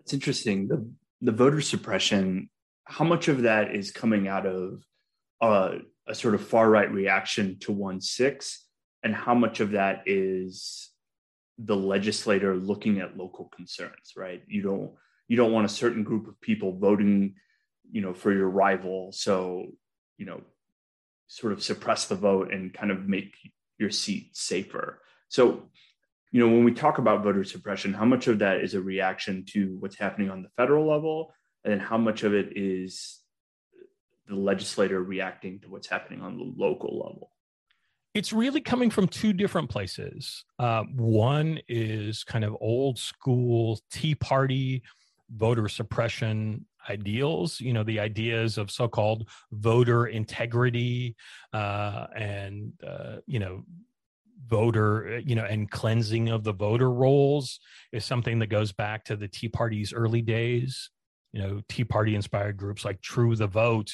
[0.00, 0.68] It's interesting.
[0.68, 2.50] The the voter suppression.
[2.84, 4.82] How much of that is coming out of
[5.40, 5.76] uh,
[6.08, 8.66] a sort of far right reaction to one six,
[9.04, 10.89] and how much of that is
[11.64, 14.42] the legislator looking at local concerns right?
[14.46, 14.92] You don't
[15.28, 17.34] you don't want a certain group of people voting
[17.90, 19.12] you know for your rival.
[19.12, 19.66] So
[20.16, 20.42] you know
[21.26, 23.34] sort of suppress the vote and kind of make
[23.78, 25.02] your seat safer.
[25.28, 25.68] So
[26.32, 29.44] you know when we talk about voter suppression how much of that is a reaction
[29.50, 31.34] to what's happening on the federal level?
[31.64, 33.18] And then how much of it is
[34.26, 37.30] the legislator reacting to what's happening on the local level
[38.14, 40.44] it's really coming from two different places.
[40.58, 44.82] Uh, one is kind of old school Tea Party
[45.32, 51.14] voter suppression ideals, you know, the ideas of so called voter integrity
[51.52, 53.64] uh, and, uh, you know,
[54.46, 57.60] voter, you know, and cleansing of the voter rolls
[57.92, 60.90] is something that goes back to the Tea Party's early days.
[61.32, 63.92] You know tea party inspired groups like true the vote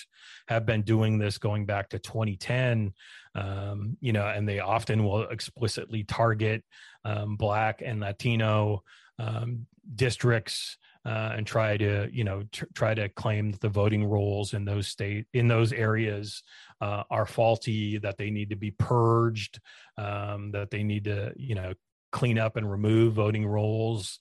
[0.48, 2.92] have been doing this going back to 2010
[3.34, 6.64] um, you know and they often will explicitly target
[7.04, 8.82] um, black and latino
[9.18, 14.04] um, districts uh, and try to you know tr- try to claim that the voting
[14.04, 16.42] rolls in those state in those areas
[16.80, 19.60] uh, are faulty that they need to be purged
[19.96, 21.72] um, that they need to you know
[22.16, 24.20] clean up and remove voting rolls.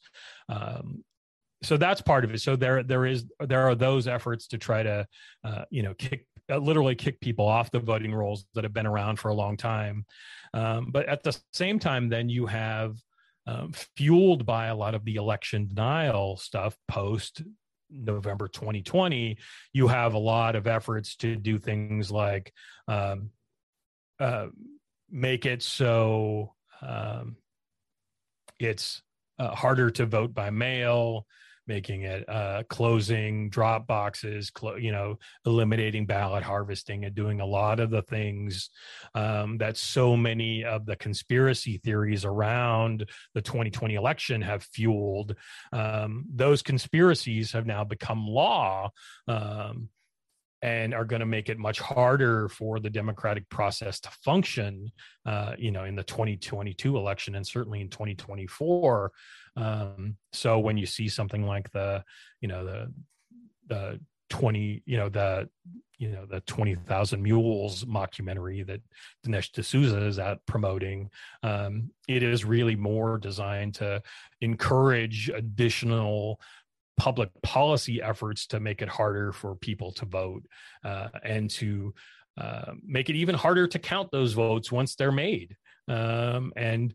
[0.49, 1.03] Um,
[1.65, 2.41] so that's part of it.
[2.41, 5.07] So there there is there are those efforts to try to
[5.43, 8.85] uh, you know kick uh, literally kick people off the voting rolls that have been
[8.85, 10.05] around for a long time.
[10.53, 12.97] Um, but at the same time then you have
[13.47, 17.43] um, fueled by a lot of the election denial stuff post
[17.89, 19.37] November 2020,
[19.73, 22.51] you have a lot of efforts to do things like
[22.87, 23.29] um,
[24.19, 24.47] uh,
[25.09, 27.37] make it so um,
[28.59, 29.01] it's
[29.39, 31.25] uh, harder to vote by mail,
[31.67, 37.45] making it uh, closing drop boxes, clo- you know, eliminating ballot harvesting, and doing a
[37.45, 38.69] lot of the things
[39.13, 45.35] um, that so many of the conspiracy theories around the 2020 election have fueled.
[45.71, 48.89] Um, those conspiracies have now become law.
[49.27, 49.89] Um,
[50.61, 54.91] and are going to make it much harder for the democratic process to function
[55.25, 59.11] uh, you know in the 2022 election and certainly in 2024
[59.55, 62.03] um, so when you see something like the
[62.41, 62.93] you know the
[63.67, 63.99] the
[64.29, 65.49] 20 you know the
[65.97, 68.81] you know the 20,000 mules mockumentary that
[69.25, 71.09] Dinesh D'Souza is at promoting
[71.43, 74.01] um, it is really more designed to
[74.41, 76.39] encourage additional
[76.97, 80.43] public policy efforts to make it harder for people to vote
[80.83, 81.93] uh, and to
[82.37, 85.55] uh, make it even harder to count those votes once they're made
[85.87, 86.93] um, and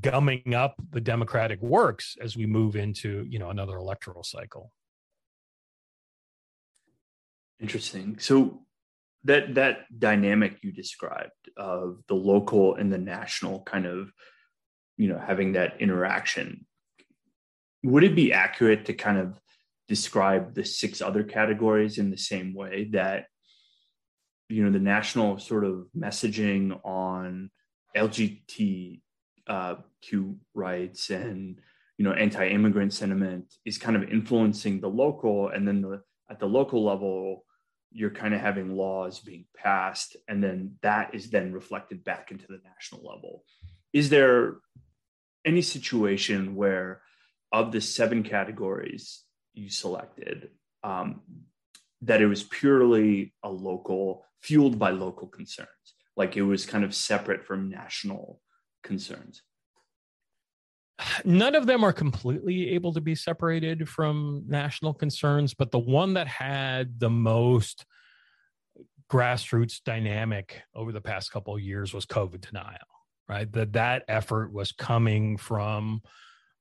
[0.00, 4.72] gumming up the democratic works as we move into you know another electoral cycle.
[7.60, 8.18] Interesting.
[8.18, 8.62] So
[9.24, 14.12] that that dynamic you described of the local and the national kind of
[14.96, 16.66] you know having that interaction
[17.84, 19.38] would it be accurate to kind of
[19.88, 23.26] describe the six other categories in the same way that
[24.48, 27.50] you know the national sort of messaging on
[27.96, 29.00] lgbt
[29.46, 29.74] uh,
[30.54, 31.60] rights and
[31.98, 36.46] you know anti-immigrant sentiment is kind of influencing the local, and then the, at the
[36.46, 37.44] local level,
[37.90, 42.46] you're kind of having laws being passed, and then that is then reflected back into
[42.48, 43.44] the national level.
[43.92, 44.56] Is there
[45.44, 47.02] any situation where,
[47.52, 49.22] of the seven categories
[49.52, 50.50] you selected,
[50.82, 51.20] um,
[52.00, 55.68] that it was purely a local, fueled by local concerns,
[56.16, 58.40] like it was kind of separate from national
[58.82, 59.42] concerns?
[61.24, 66.14] None of them are completely able to be separated from national concerns, but the one
[66.14, 67.84] that had the most
[69.10, 72.78] grassroots dynamic over the past couple of years was COVID denial,
[73.28, 73.50] right?
[73.52, 76.02] That that effort was coming from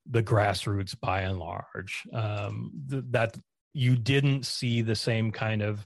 [0.09, 2.03] the grassroots by and large.
[2.13, 3.37] Um, th- that
[3.73, 5.85] you didn't see the same kind of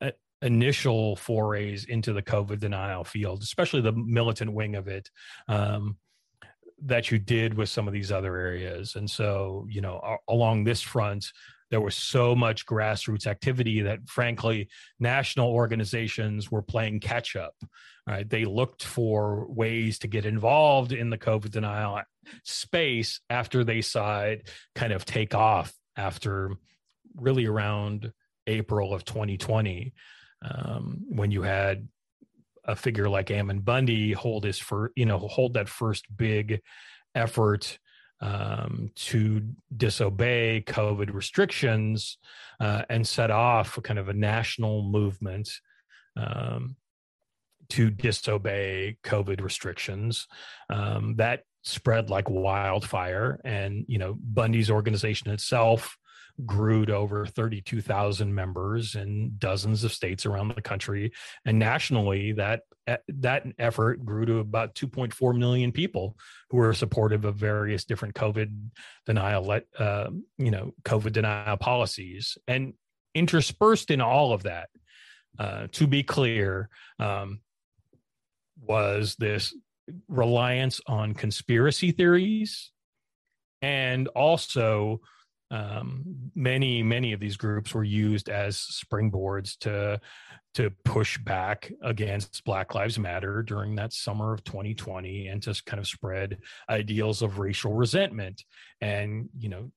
[0.00, 5.10] uh, initial forays into the COVID denial field, especially the militant wing of it,
[5.48, 5.96] um,
[6.84, 8.94] that you did with some of these other areas.
[8.94, 11.26] And so, you know, along this front,
[11.70, 14.68] there was so much grassroots activity that frankly
[14.98, 17.54] national organizations were playing catch up
[18.06, 22.00] right they looked for ways to get involved in the covid denial
[22.42, 26.52] space after they saw it kind of take off after
[27.16, 28.12] really around
[28.46, 29.92] april of 2020
[30.42, 31.88] um, when you had
[32.64, 36.60] a figure like Ammon Bundy hold his for you know hold that first big
[37.14, 37.78] effort
[38.20, 39.42] um, to
[39.74, 42.18] disobey COVID restrictions
[42.60, 45.50] uh, and set off a kind of a national movement
[46.16, 46.76] um,
[47.70, 50.26] to disobey COVID restrictions.
[50.68, 55.96] Um, that spread like wildfire, and you know Bundy's organization itself
[56.46, 61.12] grew to over 32,000 members in dozens of states around the country.
[61.44, 62.62] And nationally that
[63.08, 66.16] that effort grew to about 2.4 million people
[66.50, 68.70] who are supportive of various different covid
[69.04, 70.08] denial uh,
[70.38, 72.38] you know covid denial policies.
[72.46, 72.74] And
[73.14, 74.68] interspersed in all of that
[75.38, 76.68] uh, to be clear
[76.98, 77.40] um,
[78.60, 79.54] was this
[80.08, 82.70] reliance on conspiracy theories
[83.62, 85.00] and also
[85.50, 86.04] um,
[86.34, 90.00] many many of these groups were used as springboards to
[90.54, 95.78] to push back against black lives matter during that summer of 2020 and to kind
[95.78, 96.38] of spread
[96.68, 98.44] ideals of racial resentment.
[98.80, 99.70] And you know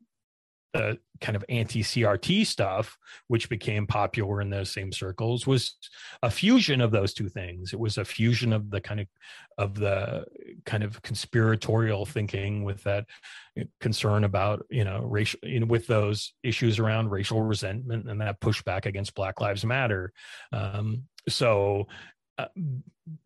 [0.74, 5.76] the kind of anti-CRT stuff, which became popular in those same circles, was
[6.24, 7.74] a fusion of those two things.
[7.74, 9.08] It was a fusion of the kind of
[9.58, 10.26] of the
[10.66, 13.06] kind of conspiratorial thinking with that
[13.80, 18.40] concern about you know racial you know with those issues around racial resentment and that
[18.40, 20.14] pushback against Black Lives Matter.
[20.52, 21.88] Um, so
[22.38, 22.48] uh,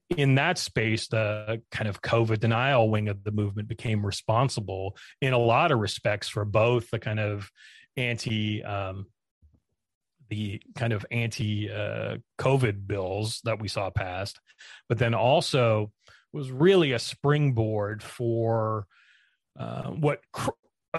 [0.10, 5.34] in that space, the kind of COVID denial wing of the movement became responsible in
[5.34, 7.50] a lot of respects for both the kind of
[7.98, 9.08] anti, um,
[10.30, 14.40] the kind of anti uh, COVID bills that we saw passed,
[14.90, 15.92] but then also
[16.34, 18.86] was really a springboard for
[19.58, 20.50] uh, what cr-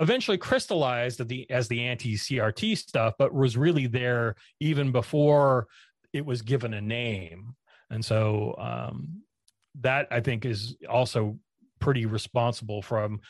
[0.00, 5.66] eventually crystallized the, as the anti CRT stuff, but was really there even before
[6.12, 7.54] it was given a name
[7.90, 9.22] and so um,
[9.80, 11.38] that I think is also
[11.80, 13.20] pretty responsible from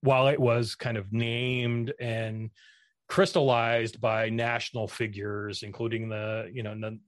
[0.00, 2.50] while it was kind of named and
[3.08, 6.98] crystallized by national figures, including the you know the,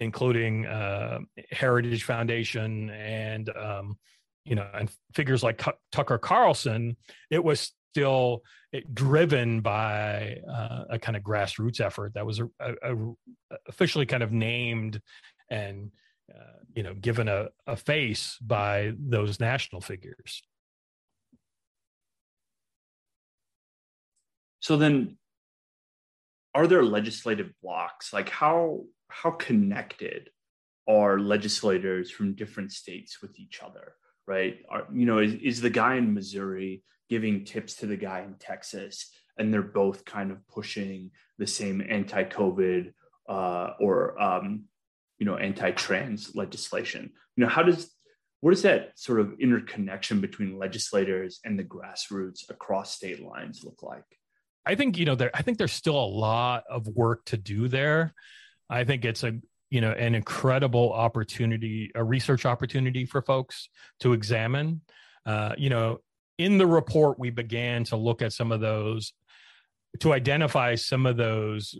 [0.00, 1.18] including uh,
[1.50, 3.98] Heritage Foundation and um,
[4.44, 6.96] you know and figures like Tucker Carlson.
[7.30, 8.42] It was still
[8.94, 12.96] driven by uh, a kind of grassroots effort that was a, a, a
[13.68, 15.00] officially kind of named
[15.50, 15.90] and
[16.34, 20.42] uh, you know given a, a face by those national figures.
[24.60, 25.16] So then
[26.54, 28.12] are there legislative blocks?
[28.12, 30.30] Like how how connected
[30.88, 33.94] are legislators from different states with each other
[34.26, 34.58] right?
[34.68, 38.34] Are, you know is, is the guy in missouri giving tips to the guy in
[38.34, 42.92] texas and they're both kind of pushing the same anti-covid
[43.28, 44.64] uh, or um,
[45.22, 47.08] you know anti-trans legislation.
[47.36, 47.94] You know how does
[48.40, 53.84] what does that sort of interconnection between legislators and the grassroots across state lines look
[53.84, 54.02] like?
[54.66, 57.68] I think you know there i think there's still a lot of work to do
[57.68, 58.14] there.
[58.68, 59.38] I think it's a
[59.70, 63.68] you know an incredible opportunity a research opportunity for folks
[64.00, 64.80] to examine.
[65.24, 66.00] Uh, you know
[66.36, 69.12] in the report we began to look at some of those
[70.00, 71.78] to identify some of those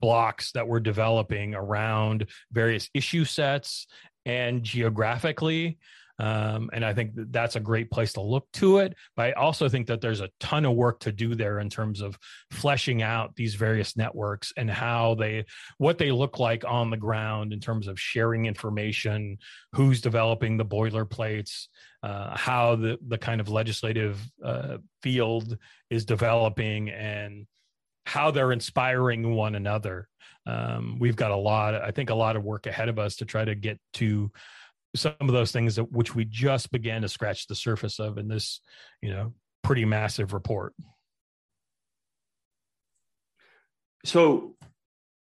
[0.00, 3.86] blocks that we're developing around various issue sets
[4.24, 5.78] and geographically.
[6.20, 8.94] Um, and I think that that's a great place to look to it.
[9.14, 12.00] But I also think that there's a ton of work to do there in terms
[12.00, 12.18] of
[12.50, 15.44] fleshing out these various networks and how they,
[15.78, 19.38] what they look like on the ground in terms of sharing information,
[19.72, 21.68] who's developing the boilerplates,
[22.02, 25.56] uh, how the the kind of legislative uh, field
[25.88, 27.46] is developing, and
[28.08, 30.08] how they're inspiring one another.
[30.46, 33.26] Um, we've got a lot, I think, a lot of work ahead of us to
[33.26, 34.32] try to get to
[34.96, 38.26] some of those things that which we just began to scratch the surface of in
[38.26, 38.62] this,
[39.02, 40.72] you know, pretty massive report.
[44.06, 44.56] So,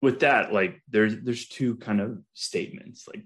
[0.04, 3.24] with that, like, there's there's two kind of statements like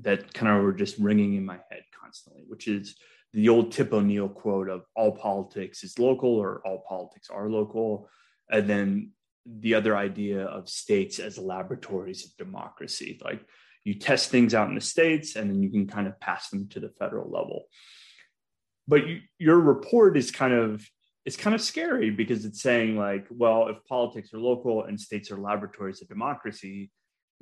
[0.00, 2.96] that kind of were just ringing in my head constantly, which is
[3.34, 8.08] the old Tip O'Neill quote of "all politics is local" or "all politics are local."
[8.50, 9.10] And then
[9.46, 13.44] the other idea of states as laboratories of democracy like
[13.84, 16.68] you test things out in the states and then you can kind of pass them
[16.68, 17.64] to the federal level.
[18.88, 20.86] But you, your report is kind of
[21.24, 25.30] it's kind of scary because it's saying like well if politics are local and states
[25.30, 26.90] are laboratories of democracy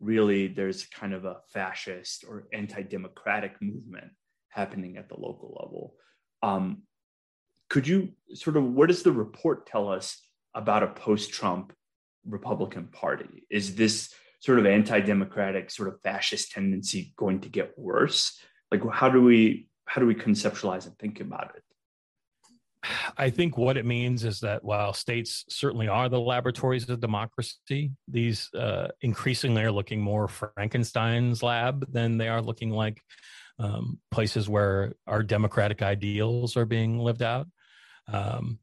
[0.00, 4.10] really there's kind of a fascist or anti-democratic movement
[4.48, 5.94] happening at the local level.
[6.42, 6.82] Um,
[7.70, 10.20] could you sort of what does the report tell us
[10.54, 11.72] about a post-Trump
[12.26, 13.44] Republican Party?
[13.50, 18.38] Is this sort of anti-democratic, sort of fascist tendency going to get worse?
[18.70, 21.62] Like, how do we how do we conceptualize and think about it?
[23.16, 27.92] I think what it means is that while states certainly are the laboratories of democracy,
[28.08, 33.00] these uh, increasingly are looking more Frankenstein's lab than they are looking like
[33.58, 37.46] um, places where our democratic ideals are being lived out.
[38.08, 38.58] Um,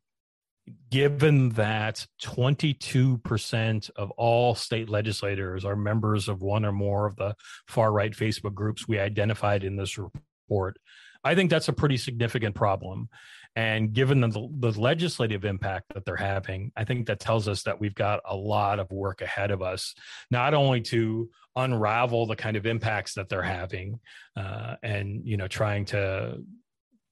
[0.89, 7.35] given that 22% of all state legislators are members of one or more of the
[7.67, 10.77] far right Facebook groups we identified in this report,
[11.23, 13.09] I think that's a pretty significant problem.
[13.55, 17.79] And given the, the legislative impact that they're having, I think that tells us that
[17.79, 19.95] we've got a lot of work ahead of us,
[20.29, 23.99] not only to unravel the kind of impacts that they're having
[24.37, 26.37] uh, and, you know, trying to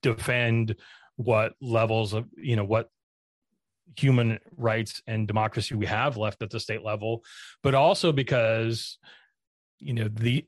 [0.01, 0.75] defend
[1.15, 2.89] what levels of, you know, what
[3.95, 7.23] human rights and democracy we have left at the state level,
[7.63, 8.97] but also because
[9.79, 10.45] you know the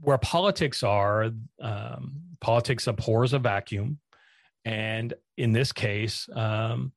[0.00, 1.30] where politics are,
[1.60, 3.98] um, politics abhors a vacuum,
[4.64, 6.92] and in this case, um,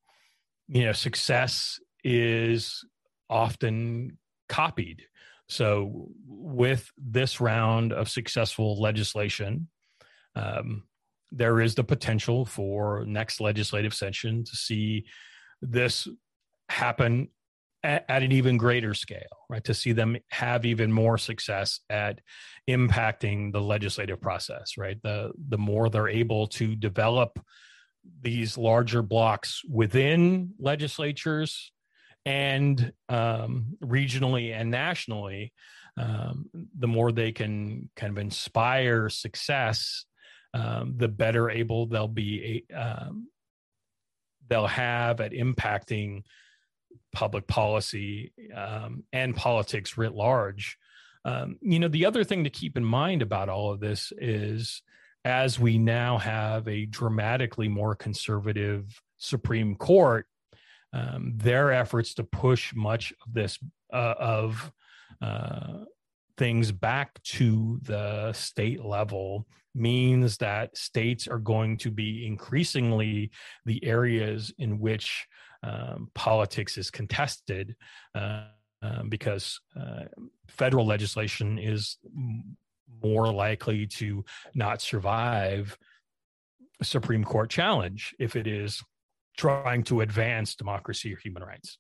[0.68, 2.86] you know, success is
[3.30, 4.18] often
[4.50, 5.04] copied.
[5.50, 9.68] So, with this round of successful legislation,
[10.36, 10.84] um,
[11.32, 15.06] there is the potential for next legislative session to see
[15.64, 16.08] this
[16.70, 17.30] happen
[17.84, 19.64] at, at, an even greater scale, right?
[19.66, 22.20] To see them have even more success at
[22.70, 25.02] impacting the legislative process, right?
[25.02, 27.40] The the more they're able to develop
[28.22, 31.72] these larger blocks within legislatures
[32.26, 35.54] and um, regionally and nationally,
[35.98, 40.06] um, the more they can kind of inspire success,
[40.54, 42.66] um, the better able they'll be.
[42.74, 43.28] Um,
[44.54, 46.22] they'll have at impacting
[47.12, 50.78] public policy um, and politics writ large.
[51.26, 54.84] Um, you know, the other thing to keep in mind about all of this is
[55.26, 60.28] as we now have a dramatically more conservative Supreme Court,
[60.92, 63.58] um, their efforts to push much of this
[63.92, 64.72] uh, of
[65.20, 65.86] uh,
[66.38, 73.32] things back to the state level means that states are going to be increasingly
[73.66, 75.28] the areas in which
[75.64, 77.76] um, politics is contested
[78.16, 78.46] uh,
[78.82, 80.04] um, because uh,
[80.48, 81.98] federal legislation is
[83.02, 84.24] more likely to
[84.54, 85.78] not survive
[86.82, 88.84] a Supreme Court challenge if it is
[89.38, 91.78] trying to advance democracy or human rights.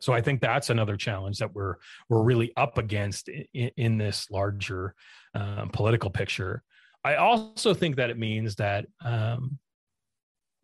[0.00, 1.76] So I think that's another challenge that we're
[2.08, 4.94] we're really up against in, in this larger
[5.34, 6.62] um, political picture.
[7.04, 9.58] I also think that it means that um,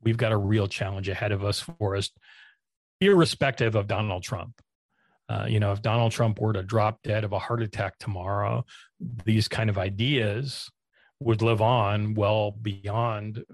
[0.02, 2.10] we've got a real challenge ahead of us for us,
[3.00, 4.60] irrespective of Donald Trump.
[5.28, 8.64] Uh, you know, if Donald Trump were to drop dead of a heart attack tomorrow,
[9.24, 10.68] these kind of ideas
[11.20, 13.44] would live on well beyond,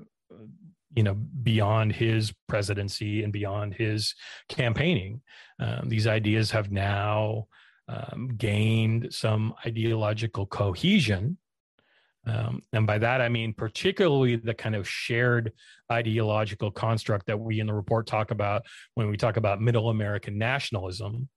[0.94, 4.14] you know, beyond his presidency and beyond his
[4.48, 5.20] campaigning.
[5.58, 7.48] Um, these ideas have now
[7.88, 11.36] um, gained some ideological cohesion
[12.26, 15.52] um, and by that, I mean particularly the kind of shared
[15.90, 18.62] ideological construct that we in the report talk about
[18.94, 21.28] when we talk about middle American nationalism.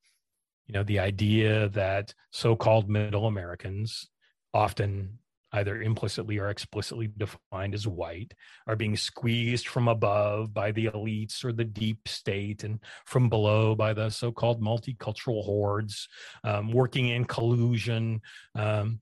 [0.68, 4.08] You know, the idea that so called middle Americans,
[4.54, 5.20] often
[5.52, 8.34] either implicitly or explicitly defined as white,
[8.68, 13.76] are being squeezed from above by the elites or the deep state, and from below
[13.76, 16.08] by the so called multicultural hordes,
[16.44, 18.22] um, working in collusion.
[18.56, 19.02] Um,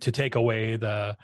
[0.00, 1.16] to take away the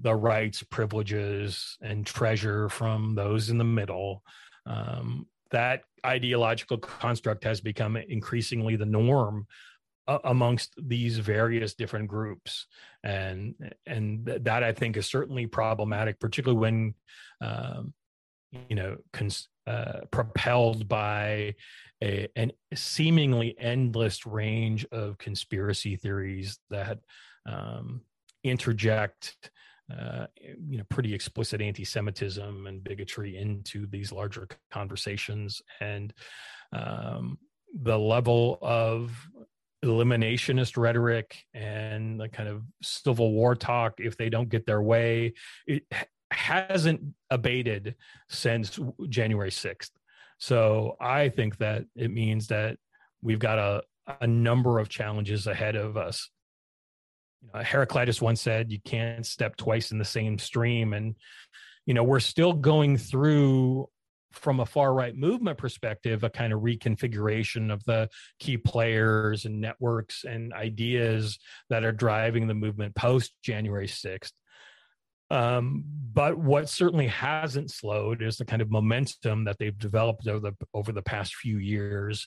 [0.00, 4.22] the rights, privileges, and treasure from those in the middle.
[4.64, 9.46] Um, that ideological construct has become increasingly the norm
[10.06, 12.66] uh, amongst these various different groups,
[13.02, 13.54] and
[13.86, 16.94] and that I think is certainly problematic, particularly when
[17.40, 17.92] um,
[18.68, 21.54] you know cons- uh, propelled by
[22.02, 26.98] a, an seemingly endless range of conspiracy theories that
[27.46, 28.02] um,
[28.50, 29.50] interject
[29.90, 36.12] uh, you know pretty explicit anti-Semitism and bigotry into these larger conversations, and
[36.72, 37.38] um,
[37.74, 39.12] the level of
[39.84, 45.32] eliminationist rhetoric and the kind of civil war talk if they don't get their way
[45.68, 45.84] it
[46.30, 47.00] hasn't
[47.30, 47.94] abated
[48.28, 49.90] since January 6th.
[50.38, 52.78] So I think that it means that
[53.22, 53.82] we've got a,
[54.20, 56.30] a number of challenges ahead of us
[57.42, 61.16] you know, Heraclitus once said, "You can't step twice in the same stream," and
[61.86, 63.88] you know we're still going through
[64.32, 68.08] from a far right movement perspective a kind of reconfiguration of the
[68.38, 71.38] key players and networks and ideas
[71.70, 74.32] that are driving the movement post January 6th.
[75.30, 80.50] Um, but what certainly hasn't slowed is the kind of momentum that they've developed over
[80.50, 82.26] the, over the past few years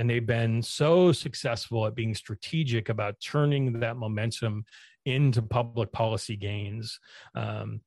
[0.00, 4.64] and they've been so successful at being strategic about turning that momentum
[5.04, 6.98] into public policy gains.
[7.34, 7.82] Um,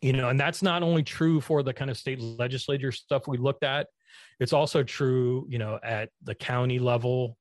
[0.00, 3.36] you know and that's not only true for the kind of state legislature stuff we
[3.36, 3.86] looked at
[4.40, 7.38] it's also true you know at the county level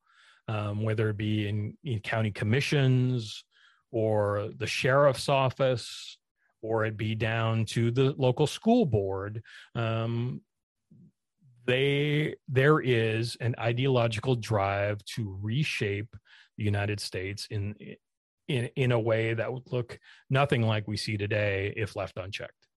[0.47, 3.43] um, whether it be in, in county commissions
[3.91, 6.17] or the sheriff's office
[6.61, 9.41] or it be down to the local school board.
[9.75, 10.41] Um,
[11.65, 16.15] they there is an ideological drive to reshape
[16.57, 17.75] the United States in
[18.47, 22.67] in in a way that would look nothing like we see today if left unchecked.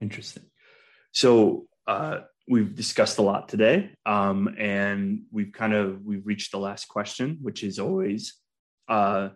[0.00, 0.44] Interesting.
[1.12, 6.58] So uh, we've discussed a lot today, um, and we've kind of we've reached the
[6.58, 8.34] last question, which is always
[8.88, 9.28] uh,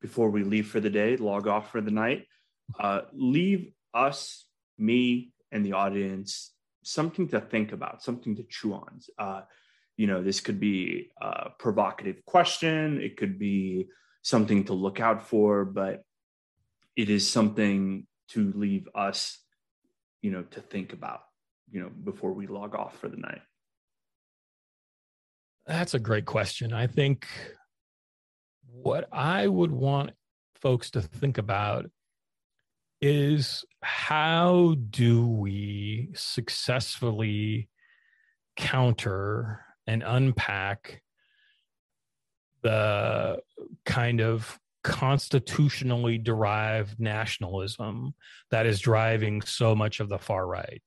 [0.00, 2.26] before we leave for the day, log off for the night.
[2.78, 4.46] Uh, leave us,
[4.78, 6.52] me, and the audience
[6.82, 9.00] something to think about, something to chew on.
[9.18, 9.40] Uh,
[9.96, 13.86] you know, this could be a provocative question, it could be
[14.22, 16.02] something to look out for, but
[16.96, 19.38] it is something to leave us,
[20.20, 21.20] you know, to think about,
[21.70, 23.40] you know, before we log off for the night.
[25.66, 26.72] That's a great question.
[26.72, 27.26] I think
[28.70, 30.10] what I would want
[30.60, 31.90] folks to think about
[33.06, 37.68] is how do we successfully
[38.56, 41.02] counter and unpack
[42.62, 43.38] the
[43.84, 48.14] kind of constitutionally derived nationalism
[48.50, 50.82] that is driving so much of the far right.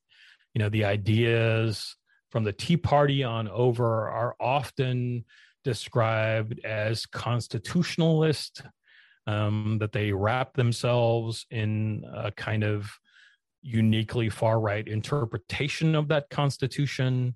[0.55, 1.95] You know, the ideas
[2.31, 5.23] from the Tea Party on over are often
[5.63, 8.63] described as constitutionalist,
[9.27, 12.89] um, that they wrap themselves in a kind of
[13.61, 17.35] uniquely far right interpretation of that constitution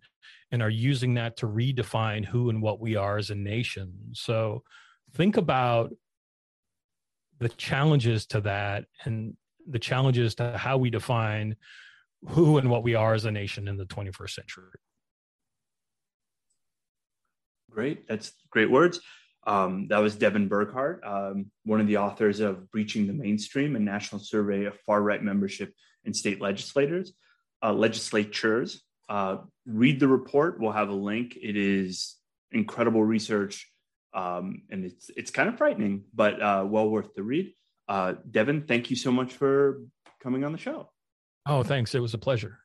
[0.52, 3.94] and are using that to redefine who and what we are as a nation.
[4.14, 4.64] So
[5.14, 5.94] think about
[7.40, 9.36] the challenges to that and
[9.68, 11.56] the challenges to how we define
[12.30, 14.80] who and what we are as a nation in the 21st century.
[17.70, 18.08] Great.
[18.08, 19.00] That's great words.
[19.48, 23.80] Um, that was Devin Burghart, um, one of the authors of Breaching the Mainstream, a
[23.80, 25.74] national survey of far right membership
[26.06, 27.14] in state legislators,
[27.64, 28.84] uh, legislatures.
[29.10, 30.60] Uh, read the report.
[30.60, 31.38] We'll have a link.
[31.42, 32.16] It is
[32.52, 33.70] incredible research,
[34.14, 37.54] um, and it's it's kind of frightening, but uh, well worth the read.
[37.90, 39.82] Uh, Devin, thank you so much for
[40.24, 40.90] coming on the show.
[41.46, 41.94] Oh, thanks.
[41.94, 42.61] It was a pleasure.